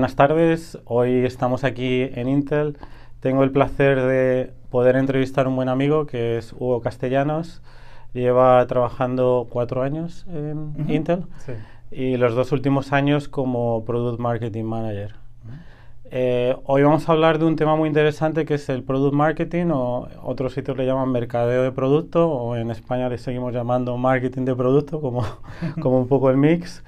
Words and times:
Buenas 0.00 0.16
tardes, 0.16 0.78
hoy 0.86 1.26
estamos 1.26 1.62
aquí 1.62 2.00
en 2.00 2.26
Intel. 2.26 2.78
Tengo 3.20 3.44
el 3.44 3.50
placer 3.50 4.00
de 4.00 4.50
poder 4.70 4.96
entrevistar 4.96 5.44
a 5.44 5.50
un 5.50 5.56
buen 5.56 5.68
amigo 5.68 6.06
que 6.06 6.38
es 6.38 6.54
Hugo 6.54 6.80
Castellanos. 6.80 7.60
Lleva 8.14 8.66
trabajando 8.66 9.46
cuatro 9.50 9.82
años 9.82 10.24
en 10.32 10.86
Intel 10.88 11.26
y 11.90 12.16
los 12.16 12.34
dos 12.34 12.50
últimos 12.52 12.94
años 12.94 13.28
como 13.28 13.84
Product 13.84 14.18
Marketing 14.18 14.64
Manager. 14.64 15.16
Eh, 16.10 16.56
hoy 16.64 16.82
vamos 16.82 17.06
a 17.06 17.12
hablar 17.12 17.38
de 17.38 17.44
un 17.44 17.56
tema 17.56 17.76
muy 17.76 17.86
interesante 17.86 18.46
que 18.46 18.54
es 18.54 18.70
el 18.70 18.82
Product 18.82 19.12
Marketing 19.12 19.66
o 19.70 20.08
otros 20.22 20.54
sitios 20.54 20.78
le 20.78 20.86
llaman 20.86 21.12
mercadeo 21.12 21.62
de 21.62 21.72
producto 21.72 22.26
o 22.26 22.56
en 22.56 22.70
España 22.70 23.10
le 23.10 23.18
seguimos 23.18 23.52
llamando 23.52 23.98
marketing 23.98 24.46
de 24.46 24.56
producto 24.56 24.98
como, 24.98 25.26
como 25.82 25.98
un 25.98 26.08
poco 26.08 26.30
el 26.30 26.38
mix. 26.38 26.82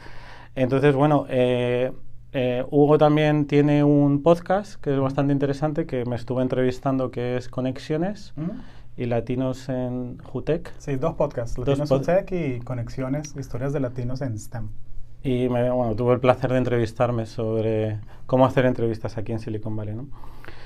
Entonces, 0.55 0.95
bueno, 0.95 1.27
eh, 1.29 1.93
eh, 2.33 2.65
Hugo 2.71 2.97
también 2.97 3.47
tiene 3.47 3.85
un 3.85 4.23
podcast 4.23 4.81
que 4.81 4.95
es 4.95 4.99
bastante 4.99 5.35
interesante 5.35 5.85
que 5.87 6.07
me 6.07 6.17
estuve 6.17 6.41
entrevistando 6.43 7.11
que 7.11 7.37
es 7.37 7.49
Conexiones 7.49 8.33
y 8.97 9.05
Latinos 9.05 9.69
en 9.69 10.17
Jutec. 10.19 10.73
Sí, 10.79 10.97
dos 10.97 11.15
podcasts, 11.15 11.59
Latinos 11.59 11.91
en 11.91 11.99
Jutec 11.99 12.33
y 12.33 12.61
Conexiones, 12.61 13.37
historias 13.37 13.75
de 13.75 13.81
latinos 13.81 14.23
en 14.23 14.39
STEM. 14.39 14.69
Y 15.23 15.49
me, 15.51 15.71
bueno, 15.71 15.95
tuve 15.95 16.15
el 16.15 16.21
placer 16.21 16.51
de 16.51 16.59
entrevistarme 16.59 17.27
sobre 17.27 18.01
cómo 18.27 18.47
hacer 18.47 18.65
entrevistas 18.65 19.19
aquí 19.19 19.33
en 19.33 19.39
Silicon 19.39 19.77
Valley. 19.77 19.95
¿no? 19.95 20.09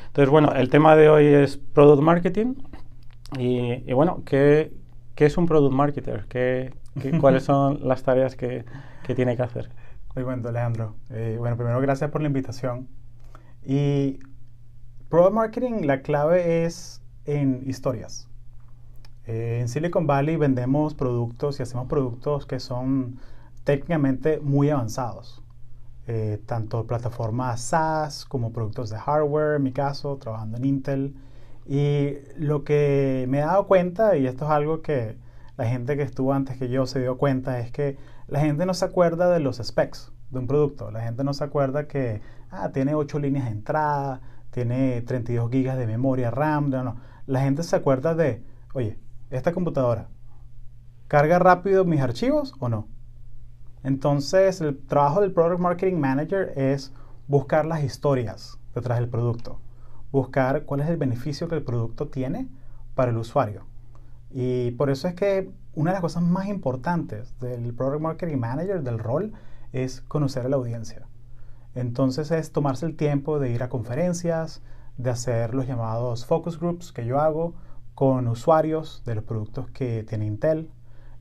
Entonces, 0.06 0.31
bueno, 0.31 0.53
el 0.53 0.70
tema 0.70 0.94
de 0.94 1.09
hoy 1.09 1.27
es 1.27 1.56
Product 1.56 2.03
Marketing. 2.03 2.55
Y, 3.39 3.83
y 3.91 3.92
bueno, 3.92 4.22
¿qué, 4.25 4.72
¿qué, 5.14 5.27
es 5.27 5.37
un 5.37 5.47
Product 5.47 5.75
Marketer? 5.75 6.27
¿Qué, 6.28 6.72
qué 7.03 7.19
cuáles 7.20 7.42
son 7.42 7.87
las 7.87 8.05
tareas 8.05 8.37
que, 8.37 8.64
que 9.05 9.14
tiene 9.14 9.37
que 9.37 9.42
hacer? 9.42 9.69
Muy 10.17 10.25
bueno, 10.25 10.48
Alejandro. 10.48 10.95
Eh, 11.11 11.36
bueno, 11.39 11.59
primero 11.59 11.78
gracias 11.78 12.11
por 12.11 12.22
la 12.22 12.28
invitación. 12.28 12.89
Y 13.62 14.19
Product 15.11 15.34
Marketing, 15.34 15.83
la 15.83 16.00
clave 16.00 16.64
es 16.64 17.03
en 17.27 17.62
historias. 17.69 18.27
Eh, 19.27 19.59
en 19.61 19.69
Silicon 19.69 20.06
Valley 20.06 20.37
vendemos 20.37 20.94
productos 20.94 21.61
y 21.61 21.64
hacemos 21.64 21.87
productos 21.87 22.47
que 22.47 22.61
son 22.61 23.19
técnicamente 23.64 24.41
muy 24.41 24.70
avanzados. 24.70 25.42
Eh, 26.06 26.41
tanto 26.47 26.87
plataformas 26.87 27.61
SaaS 27.61 28.25
como 28.25 28.55
productos 28.55 28.89
de 28.89 28.97
hardware, 28.97 29.56
en 29.56 29.64
mi 29.64 29.72
caso, 29.72 30.17
trabajando 30.17 30.56
en 30.56 30.64
Intel. 30.64 31.14
Y 31.67 32.14
lo 32.39 32.64
que 32.64 33.27
me 33.28 33.41
he 33.41 33.42
dado 33.42 33.67
cuenta, 33.67 34.17
y 34.17 34.27
esto 34.27 34.47
es 34.47 34.50
algo 34.50 34.81
que 34.81 35.19
la 35.57 35.67
gente 35.67 35.97
que 35.97 36.03
estuvo 36.03 36.33
antes 36.33 36.59
que 36.59 36.69
yo 36.69 36.87
se 36.87 37.01
dio 37.01 37.17
cuenta, 37.17 37.59
es 37.61 37.71
que 37.71 37.97
la 38.27 38.41
gente 38.41 38.67
no 38.67 38.75
se 38.75 38.85
acuerda 38.85 39.31
de 39.31 39.41
los 39.41 39.57
specs 39.57 40.12
de 40.31 40.39
un 40.39 40.47
producto. 40.47 40.91
La 40.91 41.01
gente 41.01 41.25
no 41.25 41.33
se 41.33 41.45
acuerda 41.45 41.87
que 41.87 42.21
ah, 42.50 42.71
tiene 42.72 42.94
8 42.94 43.19
líneas 43.19 43.47
de 43.47 43.53
entrada, 43.53 44.21
tiene 44.50 45.00
32 45.03 45.50
gigas 45.50 45.78
de 45.78 45.87
memoria 45.87 46.31
RAM. 46.31 46.71
No, 46.71 46.83
no. 46.83 46.97
La 47.27 47.41
gente 47.41 47.62
se 47.62 47.77
acuerda 47.77 48.15
de, 48.15 48.45
oye, 48.75 48.99
esta 49.31 49.53
computadora, 49.53 50.09
¿carga 51.09 51.39
rápido 51.39 51.84
mis 51.84 52.00
archivos 52.00 52.55
o 52.59 52.69
no? 52.69 52.89
Entonces, 53.83 54.61
el 54.61 54.78
trabajo 54.78 55.21
del 55.21 55.33
Product 55.33 55.61
Marketing 55.61 55.99
Manager 55.99 56.53
es 56.56 56.93
buscar 57.28 57.66
las 57.66 57.83
historias 57.83 58.59
detrás 58.75 58.99
del 58.99 59.09
producto, 59.09 59.61
buscar 60.11 60.65
cuál 60.65 60.81
es 60.81 60.89
el 60.89 60.97
beneficio 60.97 61.49
que 61.49 61.55
el 61.55 61.62
producto 61.62 62.09
tiene 62.09 62.49
para 62.95 63.11
el 63.11 63.16
usuario. 63.16 63.65
Y 64.31 64.72
por 64.72 64.91
eso 64.91 65.09
es 65.09 65.14
que 65.14 65.50
una 65.75 65.91
de 65.91 65.94
las 65.94 66.03
cosas 66.03 66.22
más 66.22 66.48
importantes 66.48 67.38
del 67.41 67.75
Product 67.75 68.00
Marketing 68.00 68.38
Manager, 68.38 68.82
del 68.82 68.98
rol, 68.98 69.32
es 69.72 70.00
conocer 70.00 70.47
a 70.47 70.48
la 70.48 70.56
audiencia. 70.56 71.06
Entonces 71.75 72.31
es 72.31 72.53
tomarse 72.53 72.86
el 72.86 72.97
tiempo 72.97 73.38
de 73.38 73.50
ir 73.50 73.62
a 73.62 73.69
conferencias, 73.69 74.62
de 74.97 75.10
hacer 75.10 75.54
los 75.54 75.66
llamados 75.66 76.25
focus 76.25 76.59
groups 76.59 76.92
que 76.92 77.04
yo 77.04 77.20
hago 77.20 77.54
con 77.94 78.28
usuarios 78.28 79.03
de 79.04 79.15
los 79.15 79.25
productos 79.25 79.70
que 79.70 80.03
tiene 80.04 80.26
Intel. 80.26 80.70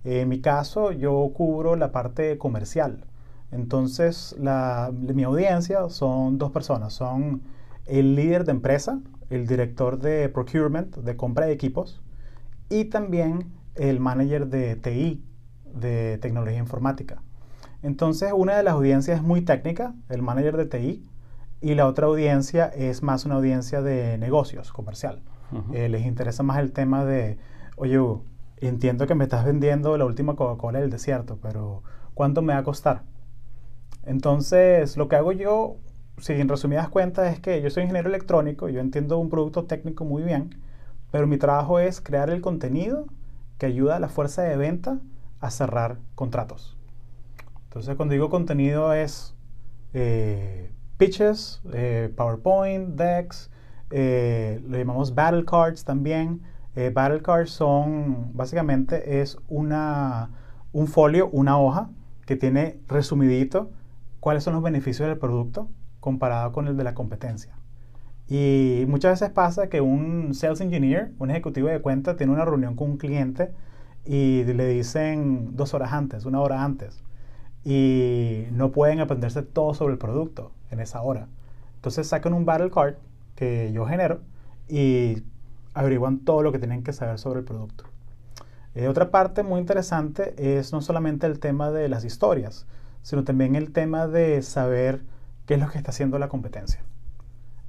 En 0.04 0.30
mi 0.30 0.40
caso, 0.40 0.92
yo 0.92 1.32
cubro 1.34 1.76
la 1.76 1.92
parte 1.92 2.38
comercial. 2.38 3.06
Entonces, 3.52 4.36
mi 4.38 5.24
audiencia 5.24 5.90
son 5.90 6.38
dos 6.38 6.52
personas. 6.52 6.94
Son 6.94 7.42
el 7.86 8.16
líder 8.16 8.46
de 8.46 8.52
empresa, 8.52 9.00
el 9.30 9.48
director 9.48 10.00
de 10.00 10.30
procurement, 10.30 10.96
de 10.96 11.18
compra 11.18 11.48
de 11.48 11.54
equipos, 11.54 12.02
y 12.70 12.86
también 12.86 13.52
el 13.76 14.00
manager 14.00 14.48
de 14.48 14.76
TI, 14.76 15.24
de 15.74 16.18
tecnología 16.20 16.58
informática. 16.58 17.22
Entonces, 17.84 18.32
una 18.34 18.56
de 18.56 18.64
las 18.64 18.74
audiencias 18.74 19.18
es 19.18 19.24
muy 19.24 19.42
técnica, 19.42 19.94
el 20.10 20.22
manager 20.22 20.58
de 20.58 20.66
TI, 20.66 21.10
y 21.62 21.76
la 21.76 21.88
otra 21.88 22.08
audiencia 22.08 22.66
es 22.68 23.04
más 23.04 23.26
una 23.26 23.36
audiencia 23.36 23.82
de 23.82 24.18
negocios, 24.18 24.72
comercial. 24.72 25.22
Eh, 25.74 25.90
les 25.90 26.06
interesa 26.06 26.44
más 26.44 26.58
el 26.58 26.74
tema 26.74 27.06
de, 27.06 27.38
oye, 27.78 27.98
entiendo 28.58 29.08
que 29.08 29.16
me 29.16 29.24
estás 29.24 29.46
vendiendo 29.46 29.96
la 29.98 30.06
última 30.06 30.36
Coca-Cola 30.36 30.80
del 30.80 30.90
desierto, 30.90 31.38
pero 31.42 31.84
¿cuánto 32.14 32.42
me 32.42 32.54
va 32.54 32.60
a 32.60 32.64
costar? 32.64 33.04
Entonces, 34.06 34.98
lo 34.98 35.08
que 35.08 35.16
hago 35.16 35.32
yo, 35.32 35.78
si 36.18 36.34
en 36.34 36.50
resumidas 36.50 36.90
cuentas, 36.90 37.34
es 37.34 37.40
que 37.40 37.62
yo 37.62 37.70
soy 37.70 37.84
ingeniero 37.84 38.10
electrónico, 38.10 38.70
yo 38.70 38.80
entiendo 38.80 39.18
un 39.18 39.30
producto 39.30 39.66
técnico 39.66 40.06
muy 40.06 40.24
bien, 40.24 40.56
pero 41.16 41.28
mi 41.28 41.38
trabajo 41.38 41.80
es 41.80 42.02
crear 42.02 42.30
el 42.30 42.42
contenido 42.42 43.06
que 43.58 43.68
ayuda 43.68 43.96
a 43.96 44.00
la 44.02 44.10
fuerza 44.10 44.42
de 44.42 44.58
venta 44.58 45.00
a 45.40 45.50
cerrar 45.50 45.98
contratos. 46.14 46.76
Entonces, 47.64 47.96
cuando 47.96 48.12
digo 48.12 48.30
contenido 48.30 48.92
es 48.92 49.34
eh, 49.94 50.74
pitches, 50.98 51.62
eh, 51.72 52.12
PowerPoint, 52.18 52.98
decks, 52.98 53.50
eh, 53.92 54.62
lo 54.68 54.78
llamamos 54.78 55.16
battle 55.16 55.46
cards 55.46 55.86
también. 55.86 56.42
battle 56.94 57.22
cards 57.22 57.52
son, 57.52 58.32
básicamente, 58.34 59.22
es 59.22 59.38
una, 59.48 60.32
un 60.74 60.88
folio, 60.88 61.30
una 61.32 61.58
hoja 61.58 61.92
que 62.26 62.36
tiene 62.36 62.82
resumidito 62.90 63.72
cuáles 64.20 64.44
son 64.44 64.54
los 64.54 64.64
beneficios 64.64 65.08
del 65.08 65.18
producto 65.18 65.70
comparado 66.02 66.52
con 66.52 66.68
el 66.68 66.76
de 66.76 66.84
la 66.84 66.94
competencia. 66.94 67.56
Y 68.28 68.86
muchas 68.88 69.20
veces 69.20 69.34
pasa 69.34 69.70
que 69.70 69.82
un 69.82 70.34
sales 70.34 70.62
engineer, 70.62 71.12
un 71.20 71.30
ejecutivo 71.32 71.68
de 71.68 71.82
cuenta, 71.82 72.16
tiene 72.16 72.34
una 72.34 72.46
reunión 72.46 72.76
con 72.76 72.92
un 72.92 72.98
cliente 72.98 73.52
y 74.04 74.44
le 74.44 74.68
dicen 74.68 75.56
dos 75.56 75.74
horas 75.74 75.94
antes, 75.94 76.26
una 76.26 76.42
hora 76.42 76.64
antes 76.64 77.04
y 77.66 78.46
no 78.52 78.72
pueden 78.72 79.00
aprenderse 79.00 79.42
todo 79.42 79.74
sobre 79.74 79.94
el 79.94 79.98
producto 79.98 80.52
en 80.70 80.80
esa 80.80 81.02
hora. 81.02 81.28
Entonces 81.76 82.08
sacan 82.08 82.34
un 82.34 82.46
battle 82.46 82.70
card 82.70 82.96
que 83.36 83.72
yo 83.74 83.86
genero 83.88 84.22
y 84.70 85.24
averiguan 85.74 86.20
todo 86.20 86.44
lo 86.44 86.52
que 86.52 86.60
tienen 86.60 86.84
que 86.84 86.94
saber 86.94 87.18
sobre 87.18 87.40
el 87.40 87.46
producto. 87.46 87.86
Eh, 88.76 88.88
otra 88.88 89.10
parte 89.10 89.42
muy 89.42 89.60
interesante 89.60 90.36
es 90.38 90.72
no 90.72 90.82
solamente 90.82 91.26
el 91.26 91.40
tema 91.40 91.72
de 91.72 91.90
las 91.90 92.06
historias, 92.06 92.68
sino 93.02 93.24
también 93.24 93.56
el 93.56 93.72
tema 93.72 94.08
de 94.08 94.42
saber 94.44 95.02
qué 95.48 95.56
es 95.56 95.60
lo 95.60 95.70
que 95.70 95.80
está 95.80 95.90
haciendo 95.90 96.20
la 96.20 96.30
competencia. 96.30 96.82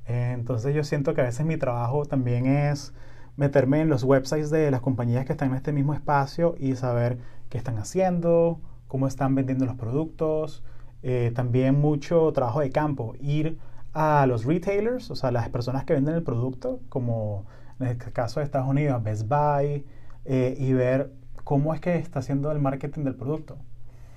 Entonces 0.06 0.74
yo 0.74 0.84
siento 0.84 1.14
que 1.14 1.20
a 1.20 1.24
veces 1.24 1.44
mi 1.44 1.56
trabajo 1.56 2.04
también 2.04 2.46
es 2.46 2.92
meterme 3.36 3.80
en 3.80 3.88
los 3.88 4.04
websites 4.04 4.50
de 4.50 4.70
las 4.70 4.80
compañías 4.80 5.24
que 5.24 5.32
están 5.32 5.50
en 5.50 5.56
este 5.56 5.72
mismo 5.72 5.94
espacio 5.94 6.54
y 6.58 6.74
saber 6.76 7.18
qué 7.48 7.58
están 7.58 7.78
haciendo, 7.78 8.60
cómo 8.88 9.06
están 9.06 9.34
vendiendo 9.34 9.66
los 9.66 9.76
productos, 9.76 10.64
eh, 11.02 11.32
también 11.34 11.80
mucho 11.80 12.32
trabajo 12.32 12.60
de 12.60 12.70
campo, 12.70 13.14
ir 13.20 13.58
a 13.92 14.26
los 14.26 14.44
retailers, 14.44 15.10
o 15.10 15.16
sea, 15.16 15.30
las 15.30 15.48
personas 15.48 15.84
que 15.84 15.94
venden 15.94 16.14
el 16.14 16.22
producto, 16.22 16.80
como 16.88 17.46
en 17.80 17.88
el 17.88 17.96
caso 17.98 18.40
de 18.40 18.44
Estados 18.44 18.68
Unidos, 18.68 19.02
Best 19.02 19.28
Buy, 19.28 19.84
eh, 20.24 20.56
y 20.58 20.72
ver 20.72 21.12
cómo 21.44 21.74
es 21.74 21.80
que 21.80 21.96
está 21.96 22.18
haciendo 22.18 22.50
el 22.50 22.58
marketing 22.58 23.04
del 23.04 23.14
producto. 23.14 23.56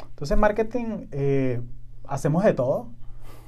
Entonces, 0.10 0.38
marketing 0.38 1.08
eh, 1.12 1.62
hacemos 2.08 2.44
de 2.44 2.54
todo, 2.54 2.90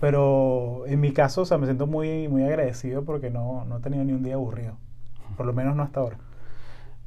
pero 0.02 0.84
en 0.88 1.00
mi 1.00 1.14
caso, 1.14 1.44
o 1.44 1.46
sea, 1.46 1.60
me 1.60 1.68
siento 1.68 1.86
muy, 1.86 2.28
muy 2.28 2.44
agradecido 2.44 3.06
porque 3.06 3.30
no, 3.30 3.64
no 3.66 3.78
he 3.78 3.80
tenido 3.82 4.04
ni 4.04 4.14
un 4.14 4.24
día 4.24 4.34
aburrido, 4.34 4.74
por 5.38 5.46
lo 5.46 5.54
menos 5.54 5.76
no 5.76 5.84
hasta 5.84 6.00
ahora. 6.00 6.18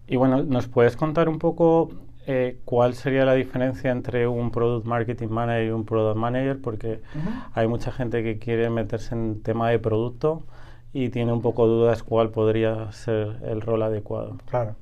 Y 0.06 0.16
bueno, 0.16 0.44
¿nos 0.44 0.68
puedes 0.68 0.96
contar 0.96 1.28
un 1.28 1.40
poco 1.40 1.90
eh, 2.26 2.60
cuál 2.64 2.94
sería 2.94 3.24
la 3.24 3.34
diferencia 3.34 3.90
entre 3.90 4.28
un 4.28 4.52
Product 4.52 4.86
Marketing 4.86 5.28
Manager 5.28 5.66
y 5.66 5.70
un 5.70 5.84
Product 5.84 6.16
Manager, 6.16 6.60
porque 6.62 7.02
hay 7.52 7.66
mucha 7.66 7.90
gente 7.90 8.22
que 8.22 8.38
quiere 8.38 8.70
meterse 8.70 9.14
en 9.14 9.42
tema 9.42 9.70
de 9.70 9.80
producto 9.80 10.44
y 10.92 11.08
tiene 11.08 11.32
un 11.32 11.42
poco 11.42 11.66
dudas 11.66 12.04
cuál 12.04 12.30
podría 12.30 12.92
ser 12.92 13.40
el 13.44 13.60
rol 13.60 13.82
adecuado. 13.82 14.36
Claro. 14.48 14.76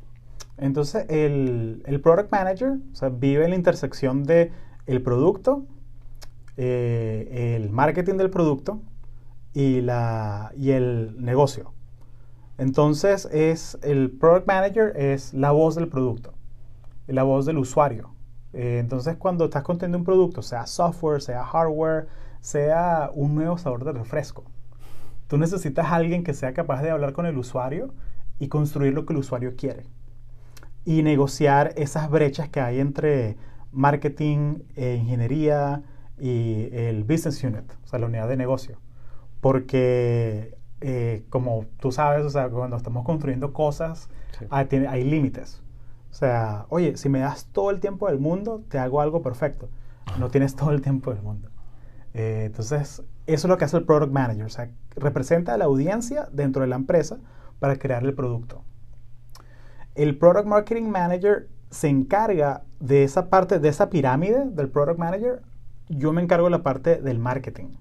Entonces, 0.59 1.07
el, 1.09 1.83
el 1.87 2.01
Product 2.01 2.31
Manager 2.31 2.75
o 2.93 2.95
sea, 2.95 3.09
vive 3.09 3.45
en 3.45 3.51
la 3.51 3.57
intersección 3.57 4.25
de 4.25 4.53
el 4.87 5.01
producto, 5.01 5.65
eh, 6.57 7.57
el 7.57 7.71
marketing 7.71 8.17
del 8.17 8.31
producto 8.31 8.81
y, 9.53 9.81
la, 9.81 10.53
y 10.57 10.71
el 10.71 11.23
negocio. 11.23 11.73
Entonces, 12.59 13.27
es, 13.33 13.79
el 13.83 14.11
Product 14.11 14.47
Manager 14.47 14.93
es 14.97 15.35
la 15.35 15.51
voz 15.51 15.75
del 15.75 15.89
producto 15.89 16.35
la 17.13 17.23
voz 17.23 17.47
del 17.47 17.59
usuario. 17.59 18.11
Eh, 18.53 18.79
entonces, 18.81 19.17
cuando 19.17 19.45
estás 19.47 19.63
conteniendo 19.63 19.99
un 19.99 20.05
producto, 20.05 20.43
sea 20.43 20.67
software, 20.67 21.23
sea 21.23 21.45
hardware, 21.45 22.09
sea 22.41 23.11
un 23.15 23.35
nuevo 23.35 23.59
sabor 23.59 23.85
de 23.85 23.93
refresco. 23.93 24.45
Tú 25.29 25.39
necesitas 25.39 25.87
a 25.87 25.95
alguien 25.97 26.25
que 26.25 26.35
sea 26.35 26.53
capaz 26.53 26.83
de 26.83 26.91
hablar 26.91 27.13
con 27.13 27.27
el 27.27 27.39
usuario 27.39 27.95
y 28.39 28.49
construir 28.49 28.93
lo 28.93 29.07
que 29.07 29.13
el 29.13 29.21
usuario 29.21 29.55
quiere. 29.57 29.87
Y 30.85 31.03
negociar 31.03 31.73
esas 31.77 32.11
brechas 32.11 32.49
que 32.49 32.61
hay 32.61 32.81
entre 32.81 33.37
marketing, 33.71 34.59
e 34.75 34.97
ingeniería 34.97 35.83
y 36.19 36.69
el 36.73 37.05
business 37.05 37.43
unit, 37.43 37.71
o 37.85 37.87
sea, 37.87 37.99
la 37.99 38.07
unidad 38.07 38.29
de 38.29 38.37
negocio. 38.37 38.79
Porque, 39.41 40.57
eh, 40.81 41.25
como 41.31 41.67
tú 41.81 41.93
sabes, 41.93 42.25
o 42.25 42.31
sea, 42.31 42.49
cuando 42.49 42.77
estamos 42.77 43.05
construyendo 43.05 43.53
cosas, 43.53 44.09
hay, 44.51 44.69
hay 44.89 45.05
límites. 45.05 45.63
O 46.11 46.15
sea, 46.15 46.67
oye, 46.69 46.97
si 46.97 47.09
me 47.09 47.21
das 47.21 47.47
todo 47.47 47.71
el 47.71 47.81
tiempo 47.81 48.07
del 48.09 48.19
mundo, 48.19 48.63
te 48.69 48.79
hago 48.79 49.01
algo 49.01 49.23
perfecto. 49.23 49.69
No 50.19 50.29
tienes 50.29 50.55
todo 50.55 50.71
el 50.71 50.83
tiempo 50.83 51.13
del 51.13 51.23
mundo. 51.23 51.49
Eh, 52.15 52.45
entonces, 52.47 53.03
eso 53.27 53.47
es 53.47 53.49
lo 53.49 53.57
que 53.57 53.65
hace 53.65 53.79
el 53.79 53.85
Product 53.85 54.13
Manager. 54.13 54.45
O 54.45 54.51
sea, 54.51 54.71
representa 54.97 55.55
a 55.55 55.57
la 55.57 55.65
audiencia 55.65 56.29
dentro 56.33 56.63
de 56.63 56.69
la 56.69 56.77
empresa 56.77 57.19
para 57.59 57.79
crear 57.79 58.05
el 58.05 58.15
producto. 58.15 58.63
El 59.95 60.19
Product 60.19 60.47
Marketing 60.47 60.89
Manager 60.89 61.49
se 61.71 61.89
encarga 61.89 62.65
de 62.81 63.05
esa 63.05 63.31
parte, 63.31 63.59
de 63.59 63.69
esa 63.69 63.89
pirámide 63.89 64.45
del 64.51 64.69
Product 64.69 64.99
Manager. 64.99 65.43
Yo 65.95 66.15
me 66.15 66.23
encargo 66.23 66.47
de 66.47 66.53
la 66.53 66.63
parte 66.63 67.03
del 67.03 67.19
marketing. 67.19 67.77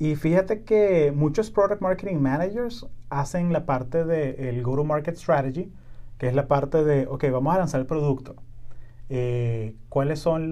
Y 0.00 0.16
fíjate 0.16 0.64
que 0.64 1.12
muchos 1.14 1.52
Product 1.52 1.80
Marketing 1.80 2.16
Managers 2.16 2.88
hacen 3.08 3.52
la 3.52 3.66
parte 3.66 4.04
del 4.04 4.62
Go-to-Market 4.64 5.14
Strategy, 5.14 5.72
que 6.18 6.26
es 6.26 6.34
la 6.34 6.48
parte 6.48 6.82
de, 6.82 7.06
ok, 7.06 7.24
vamos 7.30 7.54
a 7.54 7.58
lanzar 7.58 7.80
el 7.80 7.86
producto. 7.86 8.34
Eh, 9.10 9.76
¿Cuáles 9.88 10.18
son 10.18 10.50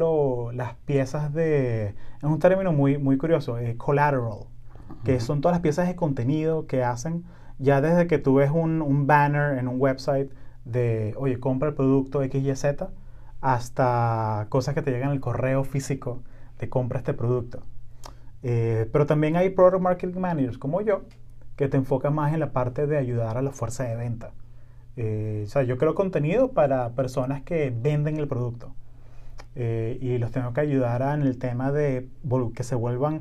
las 0.56 0.75
piezas 0.87 1.35
de, 1.35 1.87
es 1.88 2.23
un 2.23 2.38
término 2.38 2.73
muy, 2.73 2.97
muy 2.97 3.17
curioso, 3.19 3.58
eh, 3.58 3.76
collateral, 3.76 4.47
que 5.03 5.19
son 5.19 5.41
todas 5.41 5.56
las 5.56 5.62
piezas 5.62 5.88
de 5.88 5.97
contenido 5.97 6.69
que 6.69 6.85
hacen 6.85 7.25
ya 7.58 7.81
desde 7.81 8.06
que 8.06 8.19
tú 8.19 8.35
ves 8.37 8.53
un, 8.53 9.06
banner 9.08 9.58
en 9.58 9.67
un 9.67 9.81
website 9.81 10.31
de, 10.65 11.15
oye, 11.19 11.41
compra 11.41 11.70
el 11.70 11.75
producto 11.75 12.23
XYZ, 12.23 12.85
hasta 13.41 14.47
cosas 14.49 14.76
que 14.76 14.82
te 14.82 14.93
llegan 14.93 15.11
al 15.11 15.19
correo 15.19 15.65
físico 15.65 16.23
compra 16.69 16.99
este 16.99 17.14
producto. 17.14 17.62
Eh, 18.43 18.88
pero 18.93 19.06
también 19.06 19.37
hay 19.37 19.50
Product 19.50 19.82
Marketing 19.82 20.20
Managers 20.20 20.59
como 20.59 20.81
yo, 20.81 21.03
que 21.56 21.69
te 21.69 21.76
enfocan 21.76 22.14
más 22.14 22.32
en 22.35 22.41
la 22.41 22.53
parte 22.53 22.87
de 22.87 22.97
ayudar 22.97 23.37
a 23.37 23.43
la 23.43 23.53
fuerza 23.53 23.85
de 23.85 23.97
venta. 23.97 24.32
Eh, 24.97 25.44
o 25.47 25.49
sea, 25.49 25.62
yo 25.62 25.79
creo 25.79 25.94
contenido 25.94 26.53
para 26.53 26.91
personas 26.91 27.43
que 27.43 27.73
venden 27.75 28.19
el 28.19 28.29
producto. 28.29 28.75
Eh, 29.55 29.99
y 30.00 30.19
los 30.19 30.31
tengo 30.32 30.53
que 30.53 30.61
ayudar 30.61 31.03
en 31.14 31.23
el 31.23 31.38
tema 31.38 31.73
de 31.73 32.09
que 32.55 32.65
se 32.65 32.75
vuelvan 32.75 33.20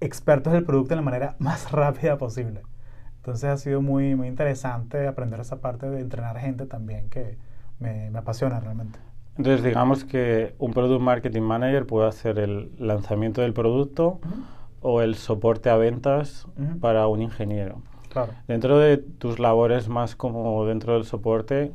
expertos 0.00 0.52
del 0.52 0.64
producto 0.64 0.90
de 0.90 0.96
la 0.96 1.02
manera 1.02 1.36
más 1.38 1.70
rápida 1.72 2.18
posible. 2.18 2.62
Entonces 3.16 3.44
ha 3.44 3.56
sido 3.56 3.82
muy, 3.82 4.14
muy 4.14 4.28
interesante 4.28 5.06
aprender 5.06 5.40
esa 5.40 5.60
parte 5.60 5.88
de 5.88 6.00
entrenar 6.00 6.38
gente 6.38 6.66
también 6.66 7.10
que 7.10 7.36
me, 7.78 8.10
apasiona 8.16 8.60
realmente. 8.60 8.98
Entonces 9.40 9.64
digamos 9.64 10.04
que 10.04 10.54
un 10.58 10.74
Product 10.74 11.00
Marketing 11.00 11.40
Manager 11.40 11.86
puede 11.86 12.06
hacer 12.06 12.38
el 12.38 12.72
lanzamiento 12.78 13.40
del 13.40 13.54
producto 13.54 14.20
o 14.82 15.00
el 15.00 15.14
soporte 15.14 15.70
a 15.70 15.76
ventas 15.76 16.46
para 16.82 17.06
un 17.06 17.22
ingeniero. 17.22 17.80
Dentro 18.46 18.78
de 18.78 18.98
tus 18.98 19.38
labores 19.38 19.88
más 19.88 20.14
como 20.14 20.66
dentro 20.66 20.92
del 20.92 21.04
soporte, 21.04 21.72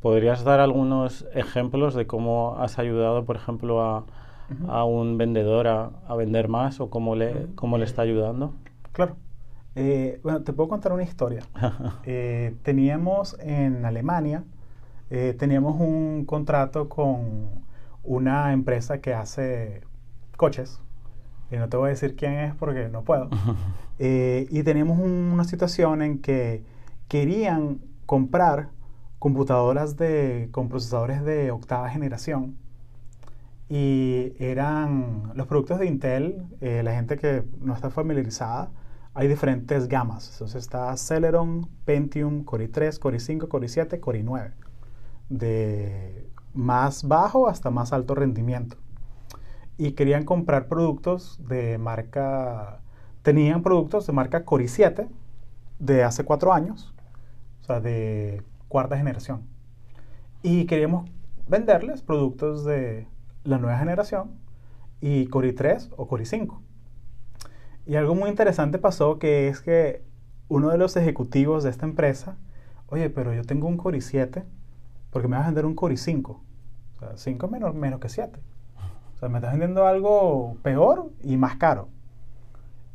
¿podrías 0.00 0.42
dar 0.42 0.58
algunos 0.58 1.24
ejemplos 1.34 1.94
de 1.94 2.08
cómo 2.08 2.56
has 2.58 2.80
ayudado, 2.80 3.24
por 3.24 3.36
ejemplo, 3.36 3.80
a, 3.80 4.04
a 4.66 4.84
un 4.84 5.18
vendedor 5.18 5.68
a, 5.68 5.90
a, 6.08 6.16
vender 6.16 6.48
más 6.48 6.80
o 6.80 6.90
cómo 6.90 7.14
le, 7.14 7.46
cómo 7.54 7.78
le 7.78 7.84
está 7.84 8.02
ayudando? 8.02 8.54
Claro. 8.90 9.14
Eh, 9.76 10.18
bueno, 10.24 10.42
te 10.42 10.52
puedo 10.52 10.68
contar 10.68 10.92
una 10.92 11.04
historia. 11.04 11.44
Eh, 12.02 12.56
teníamos 12.64 13.38
en 13.38 13.84
Alemania, 13.84 14.42
eh, 15.10 15.34
teníamos 15.38 15.80
un 15.80 16.24
contrato 16.26 16.88
con 16.88 17.64
una 18.02 18.52
empresa 18.52 19.00
que 19.00 19.14
hace 19.14 19.82
coches, 20.36 20.80
y 21.50 21.56
no 21.56 21.68
te 21.68 21.76
voy 21.76 21.88
a 21.88 21.90
decir 21.90 22.14
quién 22.16 22.34
es 22.34 22.54
porque 22.54 22.88
no 22.88 23.02
puedo. 23.02 23.28
Eh, 24.00 24.46
y 24.50 24.62
teníamos 24.62 25.00
una 25.00 25.42
situación 25.42 26.02
en 26.02 26.20
que 26.20 26.62
querían 27.08 27.80
comprar 28.06 28.68
computadoras 29.18 29.96
de, 29.96 30.50
con 30.52 30.68
procesadores 30.68 31.24
de 31.24 31.50
octava 31.50 31.90
generación. 31.90 32.56
Y 33.68 34.34
eran 34.38 35.32
los 35.34 35.48
productos 35.48 35.80
de 35.80 35.86
Intel, 35.86 36.46
eh, 36.60 36.82
la 36.84 36.94
gente 36.94 37.16
que 37.16 37.42
no 37.60 37.74
está 37.74 37.90
familiarizada, 37.90 38.70
hay 39.14 39.26
diferentes 39.26 39.88
gamas. 39.88 40.30
Entonces 40.30 40.62
está 40.62 40.96
Celeron, 40.96 41.68
Pentium, 41.84 42.44
Core 42.44 42.70
i3, 42.70 43.00
Core 43.00 43.16
i5, 43.18 43.48
Core 43.48 43.66
i7, 43.66 43.98
Core 43.98 44.24
i9. 44.24 44.52
De 45.28 46.30
más 46.54 47.06
bajo 47.06 47.48
hasta 47.48 47.70
más 47.70 47.92
alto 47.92 48.14
rendimiento 48.14 48.76
y 49.78 49.92
querían 49.92 50.24
comprar 50.24 50.66
productos 50.66 51.38
de 51.48 51.78
marca, 51.78 52.80
tenían 53.22 53.62
productos 53.62 54.06
de 54.06 54.12
marca 54.12 54.44
Core 54.44 54.64
i7 54.64 55.08
de 55.78 56.02
hace 56.02 56.24
cuatro 56.24 56.52
años, 56.52 56.92
o 57.60 57.64
sea, 57.64 57.80
de 57.80 58.42
cuarta 58.66 58.96
generación. 58.96 59.42
Y 60.42 60.66
queríamos 60.66 61.08
venderles 61.46 62.02
productos 62.02 62.64
de 62.64 63.06
la 63.44 63.58
nueva 63.58 63.78
generación 63.78 64.32
y 65.00 65.26
Core 65.28 65.54
i3 65.54 65.90
o 65.96 66.08
Core 66.08 66.24
i5. 66.24 66.58
Y 67.86 67.94
algo 67.94 68.16
muy 68.16 68.28
interesante 68.28 68.78
pasó 68.78 69.20
que 69.20 69.48
es 69.48 69.60
que 69.60 70.02
uno 70.48 70.70
de 70.70 70.78
los 70.78 70.96
ejecutivos 70.96 71.62
de 71.62 71.70
esta 71.70 71.86
empresa, 71.86 72.36
oye, 72.88 73.10
pero 73.10 73.32
yo 73.32 73.44
tengo 73.44 73.68
un 73.68 73.76
Core 73.76 73.98
i7, 73.98 74.44
porque 75.10 75.28
me 75.28 75.36
vas 75.36 75.44
a 75.44 75.48
vender 75.48 75.66
un 75.66 75.74
Core 75.74 75.94
i5. 75.94 76.30
O 76.30 76.40
sea, 76.98 77.16
5 77.16 77.48
menos, 77.48 77.74
menos 77.74 78.00
que 78.00 78.08
7. 78.08 78.40
O 79.14 79.18
sea, 79.18 79.28
me 79.28 79.38
estás 79.38 79.52
vendiendo 79.52 79.86
algo 79.86 80.56
peor 80.62 81.10
y 81.22 81.36
más 81.36 81.56
caro. 81.56 81.88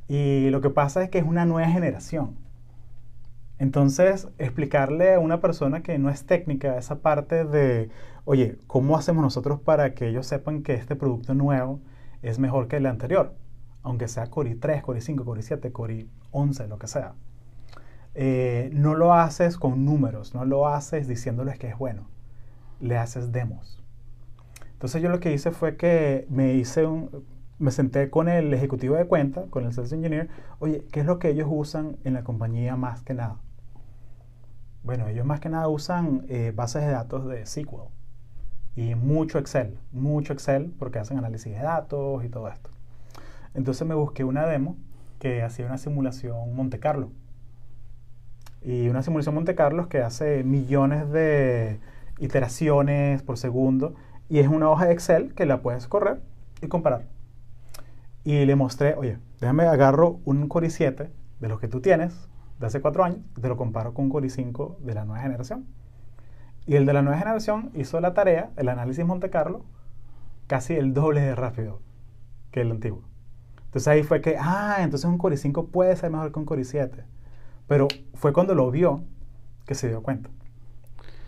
Y 0.08 0.50
lo 0.50 0.62
que 0.62 0.70
pasa 0.70 1.04
es 1.04 1.10
que 1.10 1.18
es 1.20 1.26
una 1.26 1.46
nueva 1.46 1.70
generación. 1.70 2.36
Entonces, 3.60 4.28
explicarle 4.40 5.14
a 5.14 5.20
una 5.20 5.40
persona 5.40 5.84
que 5.84 5.98
no 5.98 6.10
es 6.10 6.26
técnica 6.26 6.78
esa 6.78 7.00
parte 7.00 7.46
de, 7.46 7.90
oye, 8.26 8.58
¿cómo 8.68 8.98
hacemos 8.98 9.24
nosotros 9.24 9.60
para 9.60 9.94
que 9.94 10.10
ellos 10.10 10.28
sepan 10.28 10.64
que 10.64 10.74
este 10.74 10.96
producto 10.96 11.34
nuevo 11.34 11.80
es 12.22 12.40
mejor 12.40 12.68
que 12.68 12.78
el 12.78 12.86
anterior? 12.86 13.36
Aunque 13.82 14.08
sea 14.08 14.28
Core 14.28 14.56
3, 14.56 14.84
Core 14.84 15.02
5, 15.02 15.24
Core 15.24 15.42
7, 15.42 15.72
Core 15.72 16.08
11, 16.32 16.68
lo 16.68 16.78
que 16.78 16.88
sea. 16.88 17.14
Eh, 18.16 18.70
no 18.74 18.96
lo 18.96 19.14
haces 19.14 19.58
con 19.58 19.86
números, 19.86 20.36
no 20.36 20.46
lo 20.46 20.68
haces 20.68 21.08
diciéndoles 21.08 21.58
que 21.58 21.68
es 21.68 21.78
bueno. 21.78 22.08
Le 22.80 22.98
haces 22.98 23.32
demos. 23.32 23.82
Entonces 24.74 25.02
yo 25.02 25.10
lo 25.10 25.20
que 25.20 25.34
hice 25.34 25.52
fue 25.52 25.78
que 25.78 26.28
me 26.30 26.54
hice 26.54 26.86
un, 26.86 27.26
me 27.60 27.72
senté 27.72 28.10
con 28.10 28.28
el 28.28 28.54
ejecutivo 28.54 28.96
de 28.96 29.06
cuenta, 29.06 29.46
con 29.50 29.66
el 29.66 29.74
sales 29.74 29.94
engineer, 29.94 30.30
oye, 30.60 30.86
¿qué 30.92 31.00
es 31.00 31.06
lo 31.06 31.20
que 31.20 31.30
ellos 31.30 31.48
usan 31.50 31.98
en 32.04 32.14
la 32.14 32.24
compañía 32.24 32.76
más 32.76 33.02
que 33.04 33.14
nada? 33.14 33.38
Bueno, 34.84 35.08
ellos 35.08 35.26
más 35.26 35.40
que 35.40 35.48
nada 35.48 35.70
usan 35.70 36.26
eh, 36.28 36.52
bases 36.54 36.82
de 36.82 36.92
datos 36.92 37.26
de 37.26 37.46
SQL 37.46 37.88
y 38.76 38.96
mucho 38.96 39.40
Excel, 39.40 39.80
mucho 39.94 40.34
Excel 40.34 40.74
porque 40.78 41.00
hacen 41.00 41.18
análisis 41.18 41.54
de 41.54 41.60
datos 41.60 42.26
y 42.26 42.30
todo 42.30 42.50
esto. 42.50 42.70
Entonces 43.54 43.88
me 43.88 43.96
busqué 43.96 44.26
una 44.26 44.46
demo 44.46 44.76
que 45.20 45.42
hacía 45.44 45.66
una 45.66 45.78
simulación 45.78 46.54
Monte 46.54 46.80
Carlo. 46.80 47.12
Y 48.64 48.88
una 48.88 49.04
simulación 49.04 49.36
Monte 49.36 49.56
Carlo 49.56 49.90
que 49.90 50.00
hace 50.00 50.44
millones 50.44 51.10
de 51.12 51.80
iteraciones 52.20 53.22
por 53.22 53.38
segundo 53.38 53.96
y 54.30 54.40
es 54.40 54.48
una 54.48 54.70
hoja 54.70 54.86
de 54.86 54.94
Excel 54.94 55.34
que 55.34 55.46
la 55.46 55.62
puedes 55.62 55.88
correr 55.88 56.22
y 56.62 56.68
comparar. 56.68 57.06
Y 58.24 58.46
le 58.46 58.56
mostré, 58.56 58.96
oye, 58.96 59.18
déjame 59.42 59.64
agarro 59.64 60.20
un 60.24 60.48
Core 60.48 60.68
i7 60.68 61.10
de 61.40 61.48
los 61.50 61.60
que 61.60 61.68
tú 61.68 61.82
tienes 61.82 62.30
de 62.60 62.68
hace 62.68 62.80
cuatro 62.80 63.04
años, 63.04 63.20
te 63.42 63.50
lo 63.50 63.58
comparo 63.58 63.94
con 63.94 64.06
un 64.06 64.12
Core 64.12 64.28
i5 64.28 64.78
de 64.80 64.94
la 64.94 65.04
nueva 65.04 65.22
generación. 65.22 65.66
Y 66.66 66.76
el 66.76 66.86
de 66.86 66.94
la 66.94 67.02
nueva 67.02 67.18
generación 67.18 67.72
hizo 67.74 68.00
la 68.00 68.14
tarea, 68.14 68.52
el 68.56 68.70
análisis 68.70 69.06
Monte 69.06 69.30
Carlo, 69.30 69.66
casi 70.48 70.76
el 70.76 70.94
doble 70.94 71.20
de 71.20 71.36
rápido 71.36 71.82
que 72.52 72.62
el 72.62 72.72
antiguo. 72.72 73.04
Entonces 73.66 73.88
ahí 73.90 74.04
fue 74.04 74.22
que, 74.22 74.38
ah, 74.40 74.78
entonces 74.80 75.10
un 75.10 75.18
Core 75.18 75.36
i5 75.36 75.70
puede 75.70 75.96
ser 75.98 76.12
mejor 76.12 76.32
que 76.32 76.40
un 76.40 76.46
Core 76.46 76.62
i7. 76.62 77.04
Pero 77.68 77.88
fue 78.14 78.34
cuando 78.34 78.56
lo 78.56 78.70
vio 78.72 79.04
que 79.66 79.76
se 79.76 79.90
dio 79.90 80.02
cuenta. 80.02 80.30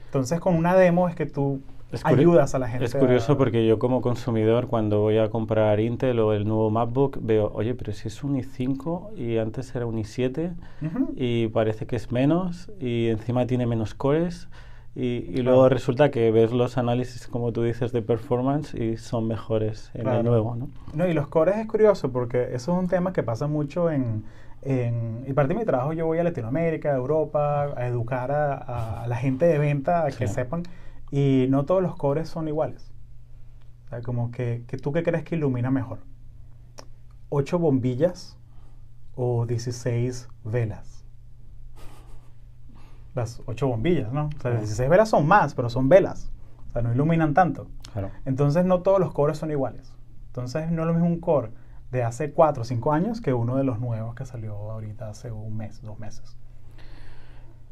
Entonces 0.06 0.40
con 0.40 0.56
una 0.56 0.76
demo 0.76 1.10
es 1.10 1.16
que 1.16 1.26
tú 1.26 1.62
ayudas 2.04 2.56
a 2.56 2.60
la 2.60 2.68
gente. 2.68 2.86
Es 2.86 2.96
curioso 2.96 3.38
porque 3.38 3.66
yo 3.66 3.80
como 3.80 4.02
consumidor 4.02 4.68
cuando 4.68 5.02
voy 5.02 5.18
a 5.18 5.30
comprar 5.30 5.80
Intel 5.80 6.20
o 6.20 6.34
el 6.34 6.48
nuevo 6.48 6.70
MacBook 6.70 7.20
veo, 7.22 7.52
oye, 7.54 7.74
pero 7.76 7.94
si 7.94 8.08
es 8.08 8.24
un 8.24 8.36
i5 8.36 9.18
y 9.18 9.38
antes 9.38 9.74
era 9.76 9.86
un 9.86 9.98
i7 9.98 10.54
y 11.16 11.48
parece 11.48 11.86
que 11.86 11.96
es 11.96 12.12
menos 12.12 12.72
y 12.80 13.08
encima 13.08 13.46
tiene 13.46 13.66
menos 13.66 13.94
cores 13.94 14.48
y, 14.98 15.42
luego 15.42 15.68
resulta 15.68 16.10
que 16.10 16.32
ves 16.32 16.54
los 16.54 16.78
análisis, 16.78 17.28
como 17.28 17.52
tú 17.52 17.64
dices, 17.64 17.92
de 17.92 18.02
performance 18.02 18.74
y 18.74 18.96
son 18.96 19.28
mejores 19.28 19.92
en 19.94 20.08
el 20.08 20.24
nuevo, 20.24 20.56
¿no? 20.56 20.70
No, 20.94 21.06
y 21.06 21.14
los 21.14 21.28
cores 21.28 21.58
es 21.58 21.68
curioso 21.68 22.14
porque 22.14 22.44
eso 22.54 22.72
es 22.72 22.80
un 22.80 22.88
tema 22.88 23.12
que 23.12 23.22
pasa 23.22 23.48
mucho 23.48 23.92
en... 23.92 24.24
en 24.66 25.24
y 25.28 25.34
parte 25.34 25.54
de 25.54 25.60
mi 25.60 25.66
trabajo 25.66 25.94
yo 25.94 26.06
voy 26.06 26.18
a 26.20 26.24
Latinoamérica, 26.24 26.92
a 26.92 26.96
Europa, 26.96 27.74
a 27.78 27.88
educar 27.88 28.32
a, 28.32 29.06
la 29.08 29.16
gente 29.16 29.46
de 29.46 29.58
venta, 29.58 30.06
a 30.06 30.12
que 30.12 30.28
sepan, 30.28 30.64
y 31.12 31.46
no 31.50 31.66
todos 31.66 31.82
los 31.82 31.96
cores 31.96 32.28
son 32.28 32.48
iguales. 32.48 32.92
O 33.86 33.90
sea, 33.90 34.02
como 34.02 34.32
que, 34.32 34.64
que 34.68 34.78
tú 34.78 34.92
qué 34.92 35.04
crees 35.04 35.24
que 35.24 35.36
ilumina 35.36 35.72
mejor. 35.72 36.00
¿Ocho 37.30 37.60
bombillas 37.60 38.38
o 39.16 39.46
16 39.46 40.28
velas? 40.44 40.96
las 43.16 43.42
ocho 43.46 43.68
bombillas, 43.68 44.12
¿no? 44.12 44.30
O 44.38 44.42
sea, 44.42 44.52
las 44.52 44.62
16 44.62 44.90
velas 44.90 45.10
son 45.10 45.26
más, 45.26 45.56
pero 45.56 45.70
son 45.70 45.88
velas. 45.88 46.30
O 46.68 46.72
sea, 46.72 46.82
no 46.82 46.94
iluminan 46.94 47.34
tanto. 47.34 47.68
Claro. 47.94 48.12
Entonces, 48.26 48.66
no 48.66 48.82
todos 48.82 49.00
los 49.00 49.14
cores 49.14 49.38
son 49.38 49.52
iguales. 49.52 49.94
Entonces, 50.28 50.70
no 50.70 50.82
es 50.82 50.88
lo 50.88 50.94
mismo 50.94 51.08
un 51.08 51.22
core 51.22 51.52
de 51.96 52.04
hace 52.04 52.32
4 52.32 52.62
o 52.62 52.66
5 52.66 52.92
años 52.92 53.22
que 53.22 53.34
uno 53.34 53.56
de 53.56 53.64
los 53.64 53.80
nuevos 53.80 54.14
que 54.16 54.26
salió 54.26 54.54
ahorita 54.54 55.10
hace 55.10 55.32
un 55.32 55.56
mes, 55.56 55.82
dos 55.82 55.98
meses. 55.98 56.38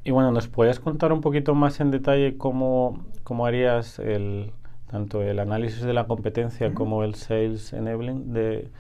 Y 0.06 0.12
bueno, 0.12 0.32
¿nos 0.32 0.48
puedes 0.48 0.80
contar 0.80 1.12
un 1.14 1.22
poquito 1.22 1.54
más 1.56 1.80
en 1.80 1.92
detalle 1.92 2.38
cómo, 2.38 3.06
cómo 3.24 3.46
harías 3.46 4.00
el, 4.00 4.52
tanto 4.88 5.22
el 5.22 5.40
análisis 5.40 5.82
de 5.82 5.94
la 5.94 6.08
competencia 6.08 6.74
como 6.74 7.04
el 7.04 7.16
sales 7.16 7.74
enabling, 7.74 8.34
de 8.34 8.72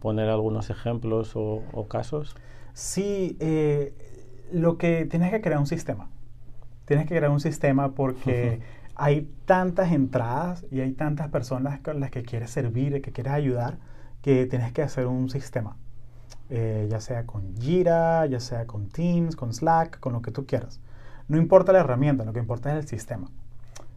poner 0.00 0.28
algunos 0.28 0.70
ejemplos 0.70 1.36
o, 1.36 1.62
o 1.72 1.88
casos? 1.88 2.36
Sí, 2.74 3.36
eh, 3.40 3.94
lo 4.52 4.78
que 4.78 5.06
tienes 5.06 5.30
que 5.30 5.40
crear 5.40 5.58
un 5.58 5.66
sistema. 5.66 6.08
Tienes 6.84 7.06
que 7.06 7.16
crear 7.16 7.30
un 7.30 7.40
sistema 7.40 7.92
porque 7.92 8.60
hay 8.94 9.28
tantas 9.46 9.92
entradas 9.92 10.64
y 10.70 10.80
hay 10.80 10.92
tantas 10.92 11.28
personas 11.28 11.80
con 11.80 12.00
las 12.00 12.10
que 12.10 12.22
quieres 12.22 12.50
servir, 12.50 13.00
que 13.02 13.12
quieres 13.12 13.32
ayudar, 13.32 13.78
que 14.22 14.46
tienes 14.46 14.72
que 14.72 14.82
hacer 14.82 15.06
un 15.06 15.28
sistema. 15.28 15.76
Eh, 16.48 16.86
ya 16.90 17.00
sea 17.00 17.26
con 17.26 17.56
Jira, 17.56 18.26
ya 18.26 18.40
sea 18.40 18.66
con 18.66 18.88
Teams, 18.88 19.36
con 19.36 19.52
Slack, 19.52 20.00
con 20.00 20.12
lo 20.12 20.22
que 20.22 20.30
tú 20.30 20.46
quieras. 20.46 20.80
No 21.28 21.38
importa 21.38 21.72
la 21.72 21.80
herramienta, 21.80 22.24
lo 22.24 22.32
que 22.32 22.40
importa 22.40 22.70
es 22.72 22.84
el 22.84 22.88
sistema. 22.88 23.30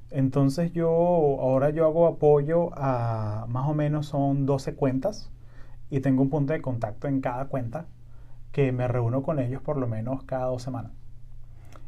Entonces 0.09 0.71
yo, 0.71 0.89
ahora 0.89 1.71
yo 1.71 1.85
hago 1.85 2.07
apoyo 2.07 2.69
a 2.75 3.45
más 3.49 3.67
o 3.67 3.73
menos 3.73 4.07
son 4.07 4.45
12 4.45 4.75
cuentas 4.75 5.29
y 5.89 5.99
tengo 5.99 6.21
un 6.21 6.29
punto 6.29 6.53
de 6.53 6.61
contacto 6.61 7.07
en 7.07 7.21
cada 7.21 7.45
cuenta 7.47 7.85
que 8.51 8.71
me 8.71 8.87
reúno 8.87 9.23
con 9.23 9.39
ellos 9.39 9.61
por 9.61 9.77
lo 9.77 9.87
menos 9.87 10.23
cada 10.23 10.45
dos 10.45 10.63
semanas. 10.63 10.93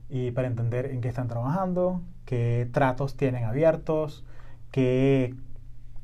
Y 0.10 0.32
para 0.32 0.48
entender 0.48 0.88
en 0.88 1.01
qué 1.01 1.10
están 1.10 1.27
trabajando, 1.29 2.01
qué 2.25 2.70
tratos 2.74 3.15
tienen 3.15 3.46
abiertos, 3.46 4.25
qué, 4.72 5.34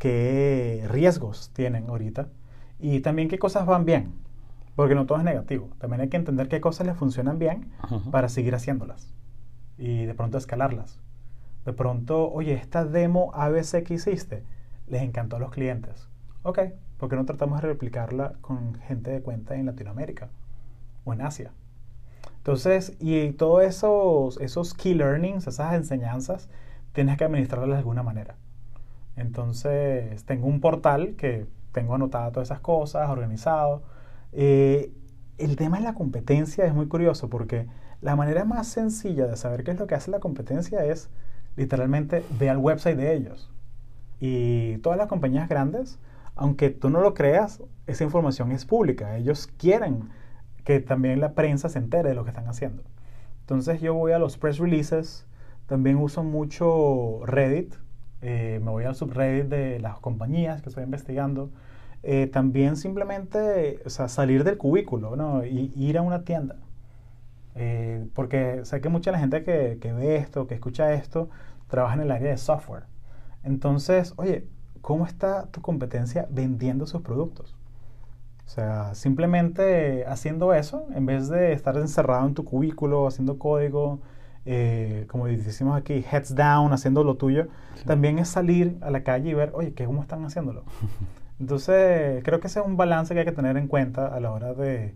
qué 0.04 0.86
riesgos 0.90 1.52
tienen 1.54 1.90
ahorita 1.90 2.28
y 2.78 3.00
también 3.00 3.30
qué 3.30 3.40
cosas 3.40 3.66
van 3.66 3.86
bien, 3.86 4.14
porque 4.76 4.96
no 4.96 5.06
todo 5.06 5.18
es 5.18 5.24
negativo. 5.24 5.70
También 5.78 6.02
hay 6.02 6.10
que 6.10 6.18
entender 6.18 6.50
qué 6.50 6.60
cosas 6.60 6.88
les 6.88 6.98
funcionan 6.98 7.40
bien 7.40 7.72
para 8.12 8.28
seguir 8.28 8.54
haciéndolas 8.54 9.14
y 9.78 10.04
de 10.06 10.14
pronto 10.14 10.38
escalarlas. 10.38 11.00
De 11.66 11.72
pronto, 11.72 12.30
oye, 12.30 12.54
esta 12.54 12.84
demo 12.84 13.32
ABC 13.34 13.84
que 13.84 13.94
hiciste 13.94 14.44
les 14.88 15.04
encantó 15.04 15.38
a 15.38 15.40
los 15.40 15.52
clientes. 15.52 16.10
Ok, 16.42 16.60
¿por 16.98 17.08
qué 17.08 17.16
no 17.16 17.24
tratamos 17.24 17.62
de 17.62 17.70
replicarla 17.70 18.34
con 18.42 18.76
gente 18.76 19.10
de 19.12 19.22
cuenta 19.22 19.56
en 19.56 19.68
Latinoamérica? 19.68 20.30
o 21.06 21.14
en 21.14 21.22
Asia. 21.22 21.52
Entonces, 22.38 22.96
y 23.00 23.32
todos 23.32 23.64
esos, 23.64 24.38
esos 24.42 24.74
key 24.74 24.94
learnings, 24.94 25.48
esas 25.48 25.76
enseñanzas, 25.76 26.50
tienes 26.92 27.18
que 27.18 27.24
administrarlas 27.24 27.78
de 27.78 27.80
alguna 27.80 28.04
manera. 28.04 28.36
Entonces, 29.16 30.24
tengo 30.26 30.48
un 30.48 30.60
portal 30.60 31.16
que 31.16 31.46
tengo 31.72 31.96
anotado 31.96 32.32
todas 32.32 32.48
esas 32.48 32.60
cosas, 32.62 33.10
organizado. 33.10 33.84
Eh, 34.32 34.92
el 35.38 35.56
tema 35.56 35.78
de 35.78 35.84
la 35.84 35.94
competencia 35.94 36.66
es 36.66 36.74
muy 36.74 36.88
curioso 36.88 37.30
porque 37.30 37.68
la 38.02 38.16
manera 38.16 38.46
más 38.46 38.68
sencilla 38.68 39.28
de 39.28 39.38
saber 39.38 39.64
qué 39.64 39.72
es 39.72 39.80
lo 39.80 39.88
que 39.88 39.96
hace 39.96 40.12
la 40.12 40.20
competencia 40.20 40.86
es 40.86 41.10
literalmente 41.56 42.24
ve 42.40 42.50
al 42.50 42.58
website 42.58 42.98
de 42.98 43.14
ellos. 43.14 43.52
Y 44.20 44.78
todas 44.78 44.98
las 44.98 45.08
compañías 45.08 45.50
grandes, 45.50 46.00
aunque 46.36 46.70
tú 46.70 46.90
no 46.90 47.02
lo 47.02 47.14
creas, 47.14 47.62
esa 47.88 48.04
información 48.04 48.52
es 48.52 48.66
pública. 48.66 49.18
Ellos 49.18 49.48
quieren 49.58 50.10
que 50.64 50.80
también 50.80 51.20
la 51.20 51.34
prensa 51.34 51.70
se 51.70 51.80
entere 51.80 52.10
de 52.10 52.16
lo 52.16 52.24
que 52.24 52.30
están 52.30 52.48
haciendo. 52.48 52.84
Entonces 53.42 53.82
yo 53.82 53.94
voy 53.94 54.14
a 54.14 54.20
los 54.20 54.38
press 54.38 54.58
releases, 54.60 55.26
también 55.68 55.98
uso 55.98 56.24
mucho 56.24 57.20
Reddit, 57.26 57.76
eh, 58.24 58.60
me 58.64 58.72
voy 58.72 58.86
al 58.86 58.96
subreddit 58.96 59.46
de 59.50 59.80
las 59.80 60.00
compañías 60.00 60.62
que 60.62 60.70
estoy 60.70 60.86
investigando. 60.86 61.52
Eh, 62.04 62.28
también 62.28 62.76
simplemente 62.78 63.82
o 63.86 63.90
sea, 63.90 64.08
salir 64.08 64.44
del 64.44 64.58
cubículo 64.58 65.16
¿no? 65.16 65.46
y 65.46 65.72
ir 65.76 65.98
a 65.98 66.02
una 66.02 66.24
tienda. 66.24 66.56
Eh, 67.56 68.08
porque 68.16 68.62
sé 68.64 68.82
que 68.82 68.90
mucha 68.90 69.12
la 69.12 69.20
gente 69.20 69.44
que, 69.44 69.78
que, 69.82 69.94
ve 69.94 70.16
esto, 70.16 70.48
que 70.48 70.56
escucha 70.56 70.94
esto, 70.94 71.30
trabaja 71.68 71.96
en 71.96 72.02
el 72.02 72.12
área 72.12 72.32
de 72.32 72.38
software. 72.38 72.84
Entonces, 73.44 74.14
oye, 74.18 74.48
¿cómo 74.82 75.06
está 75.06 75.48
tu 75.48 75.62
competencia 75.62 76.28
vendiendo 76.32 76.88
sus 76.88 77.02
productos? 77.02 77.56
O 78.46 78.50
sea, 78.50 78.96
simplemente 78.96 80.06
haciendo 80.08 80.54
eso, 80.54 80.88
en 80.96 81.06
vez 81.06 81.30
de 81.30 81.54
estar 81.54 81.76
encerrado 81.78 82.26
en 82.28 82.34
tu 82.34 82.46
cubículo 82.46 83.08
haciendo 83.08 83.38
código, 83.38 84.00
eh, 84.46 85.06
como 85.08 85.28
decimos 85.28 85.78
aquí, 85.78 86.04
heads 86.10 86.36
down, 86.36 86.74
haciendo 86.74 87.04
lo 87.04 87.16
tuyo, 87.16 87.48
también 87.86 88.20
es 88.20 88.30
salir 88.30 88.78
a 88.82 88.92
la 88.92 89.04
calle 89.04 89.30
y 89.30 89.34
ver, 89.34 89.52
oye, 89.54 89.74
¿qué, 89.74 89.86
¿cómo 89.86 90.02
están 90.02 90.26
haciéndolo? 90.26 90.64
Entonces, 91.40 92.24
creo 92.24 92.40
que 92.40 92.48
ese 92.48 92.60
es 92.60 92.66
un 92.66 92.78
balance 92.78 93.14
que 93.14 93.22
hay 93.22 93.26
que 93.26 93.32
tener 93.32 93.58
en 93.58 93.68
cuenta 93.68 94.08
a 94.08 94.20
la 94.20 94.32
hora 94.32 94.54
de, 94.54 94.94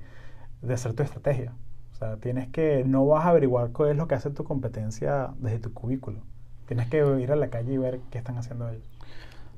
de 0.61 0.73
hacer 0.73 0.93
tu 0.93 1.03
estrategia. 1.03 1.53
O 1.93 1.95
sea, 1.95 2.17
tienes 2.17 2.47
que, 2.49 2.83
no 2.85 3.05
vas 3.07 3.25
a 3.25 3.29
averiguar 3.29 3.71
qué 3.75 3.91
es 3.91 3.97
lo 3.97 4.07
que 4.07 4.15
hace 4.15 4.29
tu 4.29 4.43
competencia 4.43 5.31
desde 5.39 5.59
tu 5.59 5.73
cubículo. 5.73 6.19
Tienes 6.67 6.87
que 6.89 6.97
ir 7.19 7.31
a 7.31 7.35
la 7.35 7.49
calle 7.49 7.73
y 7.73 7.77
ver 7.77 8.01
qué 8.11 8.17
están 8.17 8.37
haciendo 8.37 8.69
ellos. 8.69 8.87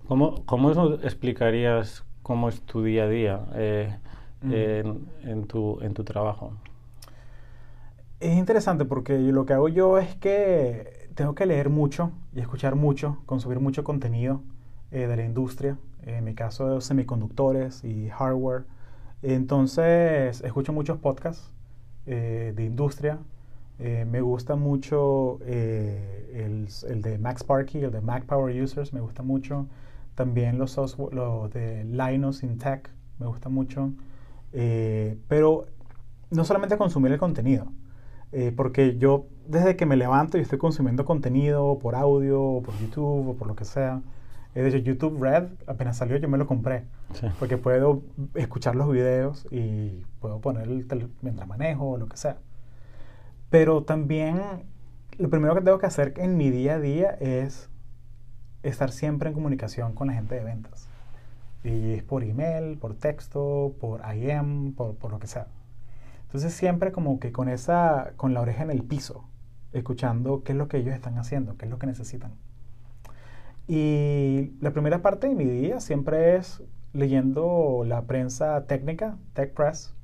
¿Cómo, 0.08 0.46
cómo 0.46 0.72
explicarías 1.04 2.06
cómo 2.24 2.48
es 2.50 2.62
tu 2.62 2.84
día 2.84 3.04
a 3.04 3.08
día 3.08 3.40
eh, 3.56 3.96
en, 4.42 5.48
tu, 5.48 5.80
en 5.82 5.94
tu 5.94 6.04
trabajo? 6.04 6.54
Es 8.20 8.38
interesante 8.38 8.86
porque 8.86 9.18
lo 9.18 9.46
que 9.46 9.54
hago 9.54 9.70
yo 9.70 9.98
es 9.98 10.16
que 10.16 11.10
tengo 11.16 11.36
que 11.36 11.46
leer 11.46 11.70
mucho 11.70 12.12
y 12.34 12.40
escuchar 12.40 12.76
mucho, 12.76 13.22
consumir 13.26 13.60
mucho 13.60 13.84
contenido 13.84 14.42
eh, 14.92 15.08
de 15.08 15.16
la 15.16 15.24
industria, 15.24 15.78
en 16.04 16.24
mi 16.26 16.36
caso 16.36 16.76
de 16.76 16.82
semiconductores 16.82 17.84
y 17.84 18.10
hardware. 18.10 18.66
Entonces, 19.22 20.42
escucho 20.42 20.74
muchos 20.74 20.98
podcasts 20.98 21.52
eh, 22.06 22.54
de 22.56 22.66
industria. 22.66 23.20
me 23.80 24.22
gusta 24.22 24.56
mucho 24.56 25.40
el, 25.46 26.68
de 27.02 27.18
Max 27.18 27.42
Sparky, 27.42 27.80
el 27.80 27.92
de 27.92 28.02
Mac 28.02 28.26
Power 28.26 28.62
Users, 28.62 28.94
me 28.94 29.00
gusta 29.00 29.24
mucho. 29.24 29.68
También 30.16 30.58
los, 30.58 30.76
los 30.78 31.50
de 31.54 31.86
Linus 31.86 32.44
in 32.44 32.58
Tech 32.58 32.90
me 33.20 33.28
gusta 33.28 33.48
mucho. 33.50 33.94
Eh, 34.52 35.18
pero 35.28 35.68
no 36.32 36.44
solamente 36.44 36.78
consumir 36.78 37.12
el 37.12 37.20
contenido, 37.20 37.68
eh, 38.32 38.54
porque 38.56 38.98
yo 38.98 39.26
desde 39.48 39.76
que 39.76 39.86
me 39.86 39.96
levanto 39.96 40.38
y 40.38 40.42
estoy 40.42 40.60
consumiendo 40.60 41.06
contenido 41.06 41.80
por 41.80 41.96
audio, 41.96 42.62
por 42.64 42.78
YouTube 42.80 43.30
o 43.30 43.36
por 43.36 43.48
lo 43.48 43.56
que 43.56 43.66
sea. 43.66 44.02
De 44.54 44.68
hecho, 44.68 44.78
YouTube 44.78 45.22
Red 45.22 45.48
apenas 45.68 45.98
salió 45.98 46.18
yo 46.18 46.28
me 46.28 46.38
lo 46.38 46.46
compré, 46.48 46.84
porque 47.40 47.58
puedo 47.58 48.02
escuchar 48.36 48.76
los 48.76 48.92
videos 48.92 49.48
y 49.52 50.06
puedo 50.20 50.42
poner 50.42 50.68
el 50.68 51.10
mientras 51.22 51.48
manejo 51.48 51.92
o 51.92 51.98
lo 51.98 52.08
que 52.08 52.18
sea. 52.18 52.38
Pero 53.50 53.84
también 53.84 54.42
lo 55.18 55.30
primero 55.30 55.56
que 55.56 55.62
tengo 55.62 55.80
que 55.80 55.86
hacer 55.86 56.14
en 56.18 56.38
mi 56.38 56.50
día 56.50 56.76
a 56.76 56.80
día 56.80 57.12
es 57.20 57.70
estar 58.64 58.92
siempre 58.92 59.30
en 59.30 59.36
comunicación 59.36 59.94
con 59.94 60.08
la 60.08 60.14
gente 60.14 60.36
de 60.36 60.44
ventas. 60.44 60.88
Y 61.64 61.94
es 61.94 62.04
por 62.04 62.24
email, 62.24 62.78
por 62.78 62.96
texto, 62.96 63.74
por 63.82 64.02
IM, 64.16 64.74
por, 64.74 64.96
por, 64.96 65.12
lo 65.12 65.20
que 65.20 65.28
sea. 65.28 65.48
Entonces 66.30 66.54
siempre 66.54 66.92
como 66.92 67.20
que 67.20 67.32
con 67.32 67.50
esa, 67.50 68.14
con 68.16 68.36
la 68.36 68.42
oreja 68.42 68.62
en 68.62 68.70
el 68.70 68.84
piso, 68.84 69.28
escuchando 69.74 70.44
qué 70.44 70.52
es 70.52 70.58
lo 70.60 70.68
que 70.68 70.78
ellos 70.78 70.94
están 70.94 71.18
haciendo, 71.18 71.58
qué 71.58 71.66
es 71.66 71.72
lo 71.72 71.80
que 71.80 71.88
necesitan. 71.88 72.34
Y 73.68 74.54
la 74.62 74.72
primera 74.72 75.02
parte 75.02 75.28
de 75.28 75.34
mi 75.34 75.46
día 75.46 75.80
siempre 75.80 76.36
es 76.36 76.62
leyendo 76.94 77.84
la 77.84 78.04
prensa 78.04 78.68
técnica, 78.68 79.18
Tech 79.34 79.56
Press. 79.56 79.96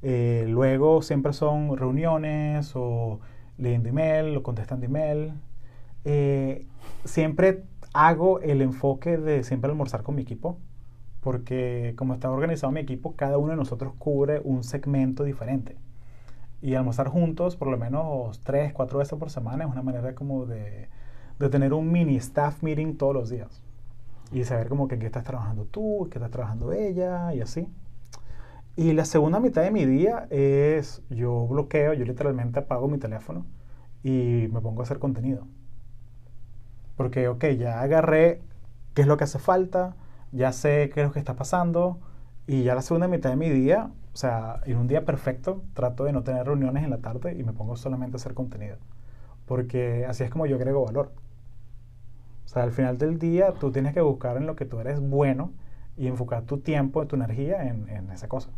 Eh, 0.00 0.46
luego 0.48 1.02
siempre 1.02 1.34
son 1.34 1.76
reuniones 1.76 2.72
o 2.74 3.20
leyendo 3.58 3.90
email 3.90 4.34
o 4.38 4.42
contestando 4.42 4.86
email. 4.86 5.34
Eh, 6.06 6.66
siempre 7.04 7.64
hago 7.92 8.40
el 8.40 8.62
enfoque 8.62 9.18
de 9.18 9.44
siempre 9.44 9.70
almorzar 9.70 10.02
con 10.02 10.14
mi 10.14 10.22
equipo, 10.22 10.58
porque 11.20 11.94
como 11.96 12.14
está 12.14 12.30
organizado 12.30 12.72
mi 12.72 12.80
equipo, 12.80 13.14
cada 13.16 13.38
uno 13.38 13.50
de 13.50 13.56
nosotros 13.56 13.92
cubre 13.98 14.40
un 14.44 14.64
segmento 14.64 15.24
diferente. 15.24 15.76
Y 16.60 16.74
almorzar 16.74 17.08
juntos 17.08 17.56
por 17.56 17.68
lo 17.68 17.78
menos 17.78 18.40
tres, 18.40 18.72
cuatro 18.72 18.98
veces 18.98 19.18
por 19.18 19.30
semana 19.30 19.64
es 19.64 19.70
una 19.70 19.82
manera 19.82 20.14
como 20.14 20.46
de, 20.46 20.88
de 21.38 21.48
tener 21.48 21.72
un 21.72 21.90
mini 21.92 22.16
staff 22.16 22.62
meeting 22.62 22.96
todos 22.96 23.14
los 23.14 23.30
días. 23.30 23.62
Y 24.32 24.44
saber 24.44 24.68
como 24.68 24.88
que 24.88 24.94
en 24.94 25.00
qué 25.00 25.06
estás 25.06 25.24
trabajando 25.24 25.64
tú, 25.64 26.08
qué 26.10 26.18
está 26.18 26.28
trabajando 26.30 26.72
ella 26.72 27.32
y 27.34 27.40
así. 27.40 27.68
Y 28.76 28.92
la 28.92 29.04
segunda 29.04 29.40
mitad 29.40 29.62
de 29.62 29.70
mi 29.72 29.84
día 29.86 30.28
es 30.30 31.02
yo 31.10 31.46
bloqueo, 31.48 31.94
yo 31.94 32.04
literalmente 32.04 32.60
apago 32.60 32.86
mi 32.86 32.98
teléfono 32.98 33.44
y 34.04 34.48
me 34.52 34.60
pongo 34.60 34.82
a 34.82 34.84
hacer 34.84 34.98
contenido. 35.00 35.46
Porque, 36.96 37.28
ok, 37.28 37.44
ya 37.58 37.80
agarré 37.80 38.40
qué 38.94 39.02
es 39.02 39.08
lo 39.08 39.16
que 39.16 39.24
hace 39.24 39.38
falta, 39.38 39.96
ya 40.32 40.52
sé 40.52 40.90
qué 40.92 41.00
es 41.00 41.06
lo 41.06 41.12
que 41.12 41.18
está 41.18 41.34
pasando 41.34 41.98
y 42.46 42.62
ya 42.62 42.74
la 42.74 42.82
segunda 42.82 43.08
mitad 43.08 43.30
de 43.30 43.36
mi 43.36 43.50
día, 43.50 43.90
o 44.12 44.16
sea, 44.16 44.60
en 44.64 44.78
un 44.78 44.88
día 44.88 45.04
perfecto, 45.04 45.62
trato 45.74 46.04
de 46.04 46.12
no 46.12 46.22
tener 46.22 46.46
reuniones 46.46 46.82
en 46.82 46.90
la 46.90 46.98
tarde 46.98 47.34
y 47.38 47.42
me 47.42 47.52
pongo 47.52 47.76
solamente 47.76 48.16
a 48.16 48.18
hacer 48.18 48.34
contenido. 48.34 48.76
Porque 49.46 50.06
así 50.06 50.24
es 50.24 50.30
como 50.30 50.46
yo 50.46 50.56
agrego 50.56 50.84
valor. 50.84 51.12
O 52.44 52.48
sea, 52.48 52.62
al 52.62 52.72
final 52.72 52.96
del 52.96 53.18
día 53.18 53.52
tú 53.52 53.70
tienes 53.70 53.92
que 53.92 54.00
buscar 54.00 54.38
en 54.38 54.46
lo 54.46 54.56
que 54.56 54.64
tú 54.64 54.80
eres 54.80 54.98
bueno 54.98 55.52
y 55.98 56.06
enfocar 56.06 56.44
tu 56.44 56.58
tiempo, 56.58 57.06
tu 57.06 57.16
energía 57.16 57.68
en, 57.68 57.88
en 57.90 58.10
esa 58.10 58.28
cosa. 58.28 58.48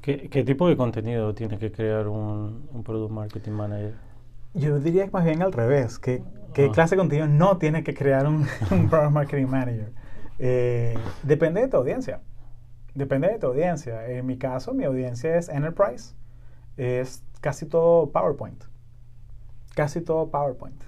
¿Qué, 0.00 0.28
¿Qué, 0.28 0.44
tipo 0.44 0.68
de 0.68 0.76
contenido 0.76 1.34
tiene 1.34 1.58
que 1.58 1.72
crear 1.72 2.06
un, 2.06 2.68
un 2.72 2.82
Product 2.84 3.12
Marketing 3.12 3.52
Manager? 3.52 3.94
Yo 4.54 4.78
diría 4.78 5.04
que 5.06 5.10
más 5.10 5.24
bien 5.24 5.42
al 5.42 5.52
revés. 5.52 5.98
¿Qué, 5.98 6.22
qué 6.54 6.66
ah. 6.66 6.72
clase 6.72 6.94
de 6.94 7.00
contenido 7.00 7.26
no 7.26 7.58
tiene 7.58 7.82
que 7.82 7.92
crear 7.92 8.26
un, 8.26 8.46
un 8.70 8.88
Product 8.88 9.12
Marketing 9.12 9.46
Manager? 9.46 9.92
Eh, 10.42 10.96
depende 11.22 11.60
de 11.60 11.68
tu 11.68 11.76
audiencia. 11.76 12.20
Depende 12.94 13.28
de 13.28 13.38
tu 13.38 13.48
audiencia. 13.48 14.08
En 14.08 14.26
mi 14.26 14.38
caso, 14.38 14.72
mi 14.72 14.84
audiencia 14.84 15.36
es 15.36 15.48
Enterprise. 15.50 16.14
Es 16.76 17.22
casi 17.40 17.66
todo 17.66 18.10
PowerPoint. 18.10 18.64
Casi 19.74 20.00
todo 20.00 20.30
PowerPoint. 20.30 20.82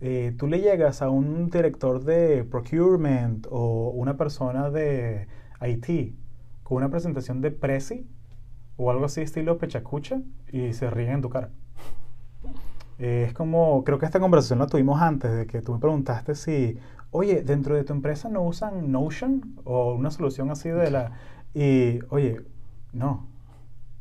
Eh, 0.00 0.34
tú 0.36 0.48
le 0.48 0.60
llegas 0.60 1.02
a 1.02 1.10
un 1.10 1.50
director 1.50 2.02
de 2.02 2.42
procurement 2.44 3.46
o 3.50 3.90
una 3.90 4.16
persona 4.16 4.70
de 4.70 5.28
IT 5.60 6.16
con 6.64 6.78
una 6.78 6.88
presentación 6.88 7.40
de 7.40 7.50
Prezi 7.50 8.06
o 8.76 8.90
algo 8.90 9.04
así 9.04 9.20
estilo 9.20 9.58
pechacucha 9.58 10.20
y 10.50 10.72
se 10.72 10.90
ríen 10.90 11.12
en 11.12 11.22
tu 11.22 11.30
cara. 11.30 11.50
Es 12.98 13.32
como, 13.34 13.84
creo 13.84 13.98
que 13.98 14.06
esta 14.06 14.20
conversación 14.20 14.58
la 14.58 14.66
tuvimos 14.66 15.00
antes, 15.00 15.32
de 15.32 15.46
que 15.46 15.62
tú 15.62 15.74
me 15.74 15.78
preguntaste 15.78 16.34
si, 16.34 16.78
oye, 17.10 17.42
dentro 17.42 17.74
de 17.74 17.84
tu 17.84 17.92
empresa 17.92 18.28
no 18.28 18.42
usan 18.42 18.92
Notion 18.92 19.56
o 19.64 19.94
una 19.94 20.10
solución 20.10 20.50
así 20.50 20.68
de 20.68 20.90
la... 20.90 21.12
Y, 21.54 21.98
oye, 22.10 22.40
no, 22.92 23.26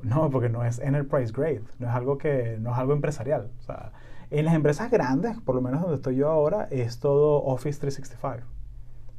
no, 0.02 0.30
porque 0.30 0.50
no 0.50 0.64
es 0.64 0.80
enterprise 0.80 1.34
grade, 1.34 1.64
no 1.80 1.90
es 1.90 1.96
algo 1.96 2.18
que, 2.18 2.58
no 2.60 2.72
es 2.72 2.78
algo 2.78 2.94
empresarial. 2.94 3.52
O 3.60 3.62
sea, 3.62 3.92
en 4.32 4.46
las 4.46 4.54
empresas 4.54 4.92
grandes, 4.92 5.40
por 5.42 5.56
lo 5.56 5.62
menos 5.62 5.82
donde 5.82 5.96
estoy 5.96 6.16
yo 6.16 6.30
ahora, 6.30 6.68
es 6.72 7.00
todo 7.00 7.44
Office 7.44 7.80
365, 7.80 8.48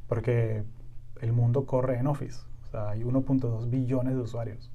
porque 0.08 0.62
el 1.20 1.32
mundo 1.32 1.66
corre 1.66 1.98
en 1.98 2.06
Office. 2.06 2.40
O 2.62 2.70
sea, 2.70 2.90
hay 2.90 3.02
1.2 3.02 3.68
billones 3.68 4.14
de 4.14 4.20
usuarios. 4.20 4.70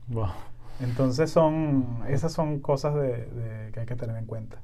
Entonces 0.82 1.32
son, 1.32 2.04
esas 2.10 2.34
son 2.34 2.60
cosas 2.60 2.96
de, 2.96 3.70
que 3.74 3.80
hay 3.80 3.86
que 3.86 3.96
tener 3.96 4.18
en 4.18 4.26
cuenta. 4.26 4.58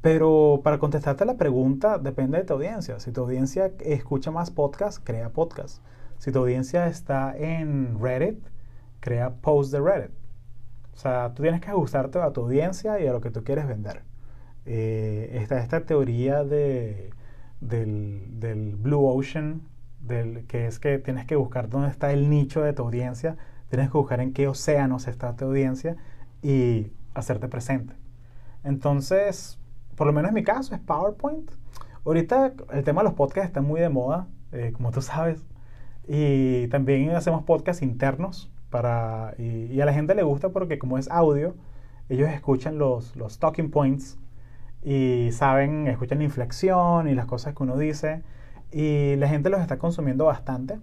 Pero 0.00 0.60
para 0.64 0.78
contestarte 0.78 1.24
la 1.24 1.36
pregunta, 1.36 1.98
depende 1.98 2.38
de 2.38 2.44
tu 2.44 2.54
audiencia. 2.54 2.98
Si 3.00 3.12
tu 3.12 3.22
audiencia 3.22 3.72
escucha 3.80 4.30
más 4.30 4.50
podcasts, 4.50 5.00
crea 5.02 5.30
podcast. 5.30 5.82
Si 6.18 6.32
tu 6.32 6.38
audiencia 6.38 6.86
está 6.86 7.36
en 7.36 7.98
Reddit, 8.00 8.38
crea 9.00 9.34
post 9.34 9.72
de 9.72 9.80
Reddit. 9.80 10.10
O 10.94 10.96
sea, 10.96 11.32
tú 11.34 11.42
tienes 11.42 11.60
que 11.60 11.70
ajustarte 11.70 12.18
a 12.18 12.32
tu 12.32 12.42
audiencia 12.42 13.00
y 13.00 13.06
a 13.06 13.12
lo 13.12 13.20
que 13.20 13.30
tú 13.30 13.44
quieres 13.44 13.66
vender. 13.66 14.02
Eh, 14.66 15.46
esta 15.50 15.80
teoría 15.86 16.44
de, 16.44 17.10
del, 17.60 18.40
del, 18.40 18.76
Blue 18.76 19.06
Ocean, 19.06 19.62
del, 20.00 20.46
que 20.46 20.66
es 20.66 20.78
que 20.78 20.98
tienes 20.98 21.26
que 21.26 21.36
buscar 21.36 21.68
dónde 21.68 21.88
está 21.88 22.12
el 22.12 22.28
nicho 22.28 22.62
de 22.62 22.72
tu 22.72 22.82
audiencia, 22.82 23.36
tienes 23.68 23.90
que 23.90 23.98
buscar 23.98 24.20
en 24.20 24.32
qué 24.32 24.48
océanos 24.48 25.08
está 25.08 25.36
tu 25.36 25.46
audiencia 25.46 25.96
y 26.42 26.92
hacerte 27.14 27.48
presente. 27.48 27.94
Entonces, 28.64 29.59
por 30.00 30.06
lo 30.06 30.14
menos 30.14 30.30
en 30.30 30.34
mi 30.34 30.42
caso, 30.42 30.74
es 30.74 30.80
PowerPoint. 30.80 31.50
Ahorita 32.06 32.54
el 32.72 32.84
tema 32.84 33.02
de 33.02 33.08
los 33.10 33.12
podcasts 33.12 33.48
está 33.48 33.60
muy 33.60 33.82
de 33.82 33.90
moda, 33.90 34.28
eh, 34.50 34.72
como 34.74 34.92
tú 34.92 35.02
sabes. 35.02 35.44
Y 36.08 36.68
también 36.68 37.10
hacemos 37.10 37.42
podcasts 37.42 37.82
internos 37.82 38.50
para, 38.70 39.34
y, 39.36 39.78
a 39.78 39.84
la 39.84 39.92
gente 39.92 40.14
le 40.14 40.22
gusta 40.22 40.48
porque 40.48 40.78
como 40.78 40.96
es 40.96 41.10
audio, 41.10 41.54
ellos 42.08 42.30
escuchan 42.30 42.78
los, 42.78 43.14
los 43.14 43.38
talking 43.38 43.70
points 43.70 44.18
y 44.82 45.28
saben, 45.32 45.86
escuchan 45.86 46.16
la 46.16 46.24
inflexión 46.24 47.06
y 47.06 47.14
las 47.14 47.26
cosas 47.26 47.54
que 47.54 47.62
uno 47.62 47.76
dice 47.76 48.22
y 48.72 49.16
la 49.16 49.28
gente 49.28 49.50
los 49.50 49.60
está 49.60 49.78
consumiendo 49.78 50.24
bastante, 50.24 50.78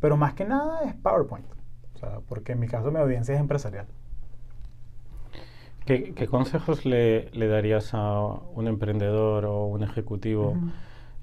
pero 0.00 0.16
más 0.16 0.34
que 0.34 0.44
nada 0.44 0.80
es 0.82 0.94
PowerPoint, 0.94 1.46
o 1.94 1.98
sea, 1.98 2.18
porque 2.26 2.54
en 2.54 2.58
mi 2.58 2.66
caso 2.66 2.90
mi 2.90 2.98
audiencia 2.98 3.36
es 3.36 3.40
empresarial. 3.40 3.86
¿Qué, 5.88 6.26
consejos 6.26 6.84
le, 6.84 7.30
darías 7.32 7.94
a 7.94 8.20
un 8.20 8.66
emprendedor 8.66 9.46
o 9.46 9.64
un 9.68 9.82
ejecutivo 9.82 10.54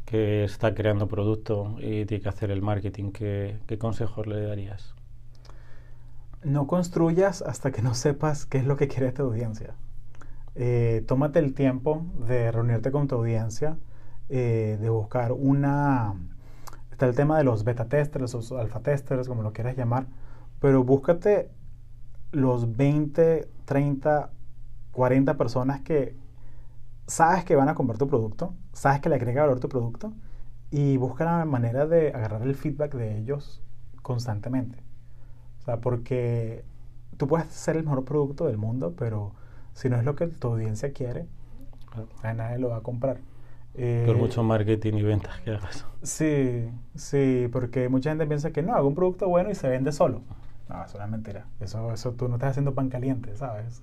que 0.06 0.44
está 0.44 0.74
creando 0.74 1.08
producto 1.08 1.76
y 1.78 2.06
tiene 2.06 2.24
que 2.24 2.30
hacer 2.30 2.50
el 2.50 2.64
marketing? 2.64 3.12
¿Qué, 3.12 3.78
consejos 3.78 4.26
le 4.26 4.42
darías? 4.42 4.96
No 6.44 6.66
construyas 6.66 7.44
hasta 7.44 7.72
que 7.72 7.84
no 7.84 7.94
sepas 7.94 8.48
qué 8.48 8.58
es 8.58 8.66
lo 8.66 8.76
que 8.76 8.88
quiere 8.88 9.12
tu 9.12 9.22
audiencia. 9.22 9.76
Eh, 10.56 11.04
tómate 11.06 11.38
el 11.38 11.54
tiempo 11.54 12.04
de 12.28 12.52
reunirte 12.52 12.90
con 12.90 13.08
tu 13.08 13.18
audiencia, 13.18 13.78
eh, 14.30 14.80
de 14.82 14.90
buscar 14.90 15.32
una... 15.32 16.16
Está 16.90 17.06
el 17.06 17.14
tema 17.14 17.38
de 17.38 17.44
los 17.44 17.66
beta 17.66 17.86
testers, 17.86 18.34
los 18.34 18.52
alfa 18.52 18.80
testers, 18.80 19.28
como 19.28 19.44
lo 19.44 19.54
quieras 19.54 19.78
llamar, 19.78 20.08
pero 20.60 20.84
búscate 20.84 21.52
los 22.32 22.76
20, 22.76 23.48
30 23.66 24.32
40 24.96 25.36
personas 25.36 25.82
que 25.82 26.16
sabes 27.06 27.44
que 27.44 27.56
van 27.56 27.68
a 27.68 27.76
comprar 27.76 27.98
tu 27.98 28.08
producto, 28.08 28.54
sabes 28.72 29.02
que 29.02 29.10
le 29.10 29.16
agrega 29.16 29.42
valor 29.42 29.60
tu 29.60 29.68
producto 29.68 30.14
y 30.72 30.96
busca 30.96 31.26
la 31.26 31.44
manera 31.44 31.86
de 31.86 32.14
agarrar 32.14 32.42
el 32.44 32.56
feedback 32.56 32.96
de 32.96 33.18
ellos 33.18 33.62
constantemente. 34.02 34.80
O 35.60 35.64
sea, 35.66 35.82
porque 35.82 36.64
tú 37.18 37.28
puedes 37.28 37.52
ser 37.52 37.76
el 37.76 37.84
mejor 37.84 38.06
producto 38.06 38.46
del 38.46 38.58
mundo, 38.58 38.94
pero 38.98 39.34
si 39.74 39.90
no 39.90 39.98
es 39.98 40.06
lo 40.06 40.16
que 40.16 40.28
tu 40.28 40.48
audiencia 40.48 40.94
quiere, 40.94 41.28
a 42.24 42.34
nadie 42.34 42.58
lo 42.58 42.70
va 42.70 42.78
a 42.78 42.82
comprar. 42.82 43.18
Eh, 43.74 44.04
Por 44.06 44.16
mucho 44.16 44.44
marketing 44.44 44.94
y 44.94 45.04
ventas 45.04 45.42
que 45.42 45.52
hagas. 45.52 45.86
Sí, 46.04 46.70
sí, 46.96 47.50
porque 47.52 47.90
mucha 47.90 48.12
gente 48.12 48.26
piensa 48.26 48.52
que 48.52 48.64
no, 48.64 48.74
hago 48.74 48.88
un 48.88 48.96
producto 48.96 49.28
bueno 49.28 49.52
y 49.52 49.56
se 49.56 49.68
vende 49.68 49.92
solo. 49.92 50.22
No, 50.70 50.76
eso 50.78 50.86
es 50.86 50.96
una 50.96 51.08
mentira. 51.08 51.48
Eso, 51.60 51.92
eso 51.92 52.14
tú 52.14 52.30
no 52.30 52.36
estás 52.36 52.52
haciendo 52.52 52.74
pan 52.74 52.88
caliente, 52.88 53.36
¿sabes? 53.36 53.82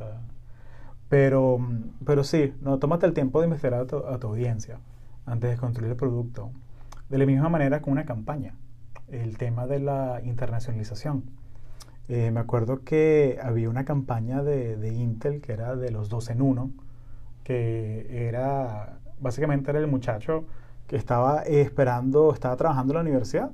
Pero, 1.13 1.59
pero 2.07 2.25
sí, 2.25 2.55
no, 2.63 2.79
tómate 2.79 3.05
el 3.05 3.13
tiempo 3.13 3.41
de 3.41 3.45
investigar 3.45 3.75
a 3.81 3.87
tu, 3.87 4.27
audiencia 4.27 4.79
antes 5.27 5.51
de 5.51 5.59
construir 5.59 5.91
el 5.91 5.97
producto. 5.99 6.53
De 7.11 7.19
la 7.19 7.27
misma 7.27 7.51
manera 7.51 7.83
con 7.83 7.93
una 7.93 8.07
campaña. 8.07 8.55
El 9.09 9.37
tema 9.37 9.67
de 9.67 9.79
la 9.79 10.23
internacionalización. 10.25 11.25
Eh, 12.09 12.31
me 12.31 12.41
acuerdo 12.41 12.83
que 12.83 13.39
había 13.43 13.69
una 13.69 13.85
campaña 13.85 14.43
de, 14.43 14.79
de, 14.79 14.95
Intel 14.95 15.43
que 15.43 15.53
era 15.53 15.77
de 15.77 15.91
los 15.91 16.09
dos 16.09 16.31
en 16.31 16.41
uno, 16.41 16.71
que 17.45 18.27
era, 18.27 18.99
básicamente 19.21 19.71
era 19.71 19.81
el 19.81 19.89
muchacho 19.89 20.47
que 20.87 20.97
estaba 20.97 21.43
esperando, 21.43 22.33
estaba 22.33 22.57
trabajando 22.57 22.95
en 22.95 22.97
la 22.97 23.03
universidad 23.03 23.51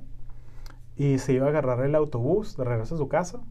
y 0.95 1.17
se 1.17 1.33
iba 1.33 1.47
a 1.47 1.49
agarrar 1.49 1.81
el 1.81 1.95
autobús 1.95 2.55
de 2.55 2.63
regreso 2.63 2.95
a 2.95 2.99
su 2.99 3.09
casa 3.09 3.41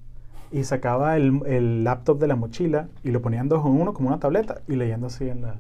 y 0.51 0.65
sacaba 0.65 1.17
el, 1.17 1.43
el, 1.47 1.85
laptop 1.85 2.19
de 2.19 2.27
la 2.27 2.37
mochila 2.37 2.89
y 3.05 3.11
lo 3.11 3.21
ponían 3.21 3.49
dos 3.49 3.65
en 3.65 3.73
uno 3.73 3.93
como 3.93 4.09
una 4.09 4.19
tableta 4.19 4.61
y 4.67 4.77
leyendo 4.77 5.09
así 5.09 5.29
en 5.29 5.43
la... 5.43 5.57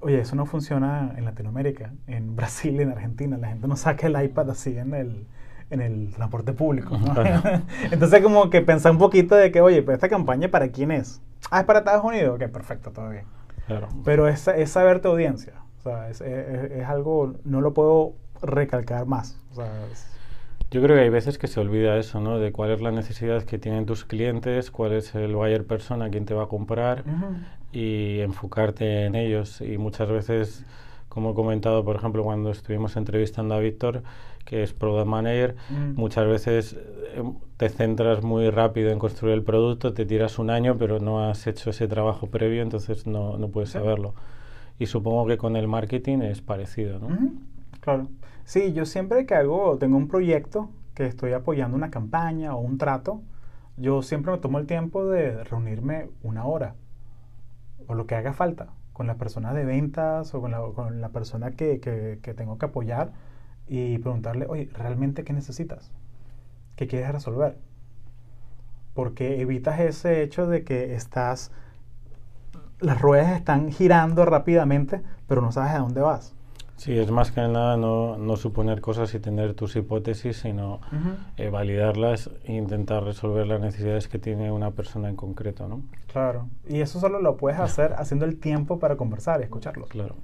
Oye, 0.00 0.20
eso 0.20 0.36
no 0.36 0.46
funciona 0.46 1.14
en 1.16 1.24
Latinoamérica, 1.24 1.92
en 2.06 2.36
Brasil, 2.36 2.78
en 2.80 2.90
Argentina. 2.90 3.36
La 3.36 3.48
gente 3.48 3.66
no 3.66 3.76
saca 3.76 4.06
el 4.06 4.22
iPad 4.22 4.50
así 4.50 4.76
en 4.76 4.94
el, 4.94 5.26
en 5.70 5.80
el 5.80 6.12
transporte 6.14 6.52
público. 6.52 6.96
Entonces 7.90 8.22
como 8.22 8.50
que 8.50 8.60
pensé 8.60 8.90
un 8.90 8.98
poquito 8.98 9.34
de 9.34 9.50
que, 9.50 9.60
oye, 9.60 9.82
pero 9.82 9.94
esta 9.94 10.08
campaña 10.08 10.48
para 10.48 10.68
quién 10.68 10.92
es? 10.92 11.20
Ah, 11.50 11.60
es 11.60 11.66
para 11.66 11.80
Estados 11.80 12.04
Unidos. 12.04 12.36
Ok, 12.40 12.50
perfecto, 12.50 12.90
todo 12.90 13.10
bien. 13.10 13.24
Pero 14.04 14.28
es, 14.28 14.48
es 14.48 14.70
saber 14.70 15.00
tu 15.00 15.08
audiencia. 15.08 15.52
O 15.78 15.82
sea, 15.82 16.08
es, 16.08 16.20
es, 16.20 16.70
es, 16.70 16.86
algo, 16.86 17.34
no 17.44 17.60
lo 17.60 17.74
puedo 17.74 18.14
recalcar 18.42 19.06
más. 19.06 19.38
O 19.52 19.56
sea, 19.56 19.70
yo 20.70 20.82
creo 20.82 20.96
que 20.96 21.02
hay 21.02 21.08
veces 21.10 21.38
que 21.38 21.46
se 21.46 21.60
olvida 21.60 21.96
eso, 21.98 22.20
¿no? 22.20 22.38
De 22.38 22.52
cuál 22.52 22.70
es 22.70 22.80
la 22.80 22.90
necesidad 22.90 23.42
que 23.44 23.58
tienen 23.58 23.86
tus 23.86 24.04
clientes, 24.04 24.70
cuál 24.70 24.92
es 24.92 25.14
el 25.14 25.34
buyer 25.34 25.64
persona 25.66 26.10
quien 26.10 26.24
te 26.26 26.34
va 26.34 26.44
a 26.44 26.48
comprar 26.48 27.04
y 27.72 28.20
enfocarte 28.20 29.04
en 29.06 29.14
ellos. 29.14 29.60
Y 29.60 29.78
muchas 29.78 30.08
veces 30.10 30.64
como 31.08 31.30
he 31.30 31.34
comentado, 31.34 31.84
por 31.84 31.96
ejemplo, 31.96 32.22
cuando 32.22 32.50
estuvimos 32.50 32.96
entrevistando 32.96 33.54
a 33.54 33.58
Víctor, 33.60 34.02
que 34.44 34.62
es 34.62 34.72
Product 34.72 35.06
Manager, 35.06 35.56
Mm. 35.70 35.94
muchas 35.98 36.26
veces 36.26 36.74
eh, 36.74 37.22
te 37.56 37.68
centras 37.70 38.22
muy 38.22 38.50
rápido 38.50 38.90
en 38.90 38.98
construir 38.98 39.34
el 39.34 39.42
producto, 39.42 39.94
te 39.94 40.04
tiras 40.06 40.38
un 40.38 40.50
año, 40.50 40.76
pero 40.78 41.00
no 41.00 41.28
has 41.28 41.46
hecho 41.46 41.70
ese 41.70 41.88
trabajo 41.88 42.26
previo, 42.28 42.62
entonces 42.62 43.06
no, 43.06 43.36
no 43.38 43.48
puedes 43.48 43.70
Sí. 43.70 43.78
saberlo. 43.78 44.14
Y 44.78 44.86
supongo 44.86 45.26
que 45.26 45.38
con 45.38 45.56
el 45.56 45.66
marketing 45.66 46.18
es 46.20 46.40
parecido, 46.40 46.98
¿no? 46.98 47.08
Claro. 47.80 48.08
Sí, 48.48 48.72
yo 48.72 48.84
siempre 48.86 49.26
que 49.26 49.34
hago, 49.36 49.78
tengo 49.78 49.96
un 49.96 50.08
proyecto 50.08 50.70
que 50.94 51.06
estoy 51.06 51.32
apoyando 51.34 51.76
una 51.76 51.90
campaña 51.92 52.54
o 52.56 52.60
un 52.60 52.78
trato, 52.78 53.22
yo 53.76 54.02
siempre 54.02 54.32
me 54.32 54.38
tomo 54.38 54.58
el 54.58 54.66
tiempo 54.66 55.06
de 55.06 55.44
reunirme 55.44 56.10
una 56.24 56.44
hora 56.46 56.74
o 57.86 57.94
lo 57.94 58.06
que 58.06 58.14
haga 58.14 58.32
falta 58.32 58.68
con 58.92 59.06
la 59.06 59.16
persona 59.16 59.54
de 59.54 59.64
ventas 59.64 60.34
o 60.34 60.40
con 60.40 60.50
la, 60.50 60.60
con 60.74 61.00
la 61.00 61.10
persona 61.10 61.52
que, 61.52 61.80
que- 61.80 62.18
que 62.22 62.34
tengo 62.34 62.58
que 62.58 62.66
apoyar 62.66 63.12
y 63.68 63.98
preguntarle, 63.98 64.46
oye, 64.48 64.70
¿realmente 64.74 65.24
qué 65.24 65.32
necesitas? 65.32 65.92
¿Qué 66.76 66.88
quieres 66.88 67.12
resolver? 67.12 67.58
Porque 68.94 69.40
evitas 69.40 69.80
ese 69.80 70.22
hecho 70.22 70.46
de 70.46 70.64
que 70.64 70.94
estás, 70.94 71.50
las 72.80 73.00
ruedas 73.00 73.36
están 73.36 73.70
girando 73.72 74.24
rápidamente, 74.24 75.02
pero 75.26 75.40
no 75.42 75.52
sabes 75.52 75.72
a 75.74 75.78
dónde 75.78 76.00
vas. 76.00 76.34
Sí, 76.78 76.96
es 76.96 77.10
más 77.10 77.32
que 77.32 77.40
nada 77.40 77.76
no, 77.76 78.16
no 78.18 78.36
suponer 78.36 78.80
cosas 78.80 79.12
y 79.12 79.18
tener 79.18 79.54
tus 79.54 79.74
hipótesis, 79.74 80.36
sino 80.36 80.80
eh, 81.36 81.50
validarlas 81.50 82.30
e 82.44 82.54
intentar 82.54 83.02
resolver 83.02 83.48
las 83.48 83.60
necesidades 83.60 84.06
que 84.06 84.20
tiene 84.20 84.52
una 84.52 84.70
persona 84.70 85.08
en 85.08 85.16
concreto, 85.16 85.66
¿no? 85.66 85.82
Claro. 86.06 86.46
Y 86.68 86.80
eso 86.80 87.00
solo 87.00 87.20
lo 87.20 87.36
puedes 87.36 87.58
hacer 87.58 87.94
haciendo 87.98 88.26
el 88.26 88.38
tiempo 88.38 88.78
para 88.78 88.96
conversar 88.96 89.40
y 89.40 89.42
escucharlos. 89.42 89.88
Claro. 89.88 90.14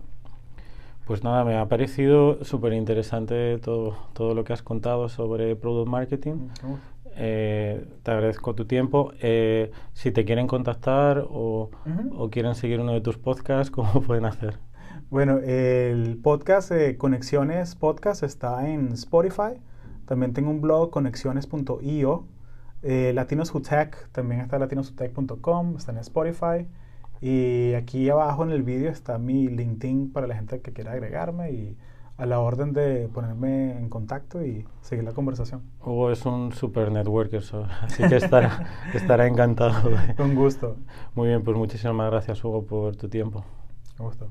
Pues 1.06 1.24
nada, 1.24 1.44
me 1.44 1.56
ha 1.56 1.66
parecido 1.66 2.44
súper 2.44 2.72
interesante 2.72 3.58
todo, 3.58 3.96
todo 4.12 4.34
lo 4.34 4.44
que 4.44 4.52
has 4.52 4.62
contado 4.62 5.08
sobre 5.08 5.56
Product 5.56 5.88
Marketing. 5.88 6.50
Uf. 6.62 6.78
Eh, 7.16 7.84
te 8.04 8.10
agradezco 8.12 8.54
tu 8.54 8.64
tiempo. 8.64 9.12
Eh, 9.20 9.72
si 9.92 10.12
te 10.12 10.24
quieren 10.24 10.46
contactar 10.46 11.26
o, 11.28 11.70
o 12.16 12.30
quieren 12.30 12.54
seguir 12.54 12.80
uno 12.80 12.92
de 12.92 13.00
tus 13.00 13.18
podcasts, 13.18 13.70
¿cómo 13.72 14.02
pueden 14.02 14.24
hacer? 14.24 14.58
Bueno, 15.14 15.38
el 15.38 16.16
podcast 16.20 16.72
eh, 16.72 16.96
Conexiones 16.96 17.76
Podcast 17.76 18.24
está 18.24 18.68
en 18.68 18.88
Spotify. 18.94 19.60
También 20.06 20.32
tengo 20.32 20.50
un 20.50 20.60
blog, 20.60 20.90
conexiones.io. 20.90 22.24
Eh, 22.82 23.12
Latinos 23.14 23.54
Who 23.54 23.62
Tech 23.62 24.08
también 24.10 24.40
está 24.40 24.56
en 24.56 24.62
latinoswhotech.com, 24.62 25.76
está 25.76 25.92
en 25.92 25.98
Spotify. 25.98 26.66
Y 27.20 27.74
aquí 27.74 28.10
abajo 28.10 28.42
en 28.42 28.50
el 28.50 28.64
vídeo 28.64 28.90
está 28.90 29.18
mi 29.18 29.46
LinkedIn 29.46 30.12
para 30.12 30.26
la 30.26 30.34
gente 30.34 30.60
que 30.60 30.72
quiera 30.72 30.90
agregarme 30.94 31.52
y 31.52 31.76
a 32.16 32.26
la 32.26 32.40
orden 32.40 32.72
de 32.72 33.08
ponerme 33.14 33.78
en 33.78 33.88
contacto 33.90 34.44
y 34.44 34.66
seguir 34.80 35.04
la 35.04 35.12
conversación. 35.12 35.62
Hugo 35.80 36.10
es 36.10 36.26
un 36.26 36.50
super 36.50 36.90
networker, 36.90 37.40
so- 37.44 37.68
así 37.82 38.02
que 38.08 38.16
estará, 38.16 38.66
estará 38.94 39.28
encantado. 39.28 39.90
de- 39.90 40.16
Con 40.16 40.34
gusto. 40.34 40.74
Muy 41.14 41.28
bien, 41.28 41.44
pues 41.44 41.56
muchísimas 41.56 42.10
gracias 42.10 42.42
Hugo 42.42 42.64
por 42.66 42.96
tu 42.96 43.08
tiempo. 43.08 43.44
Con 43.96 44.06
gusto. 44.06 44.28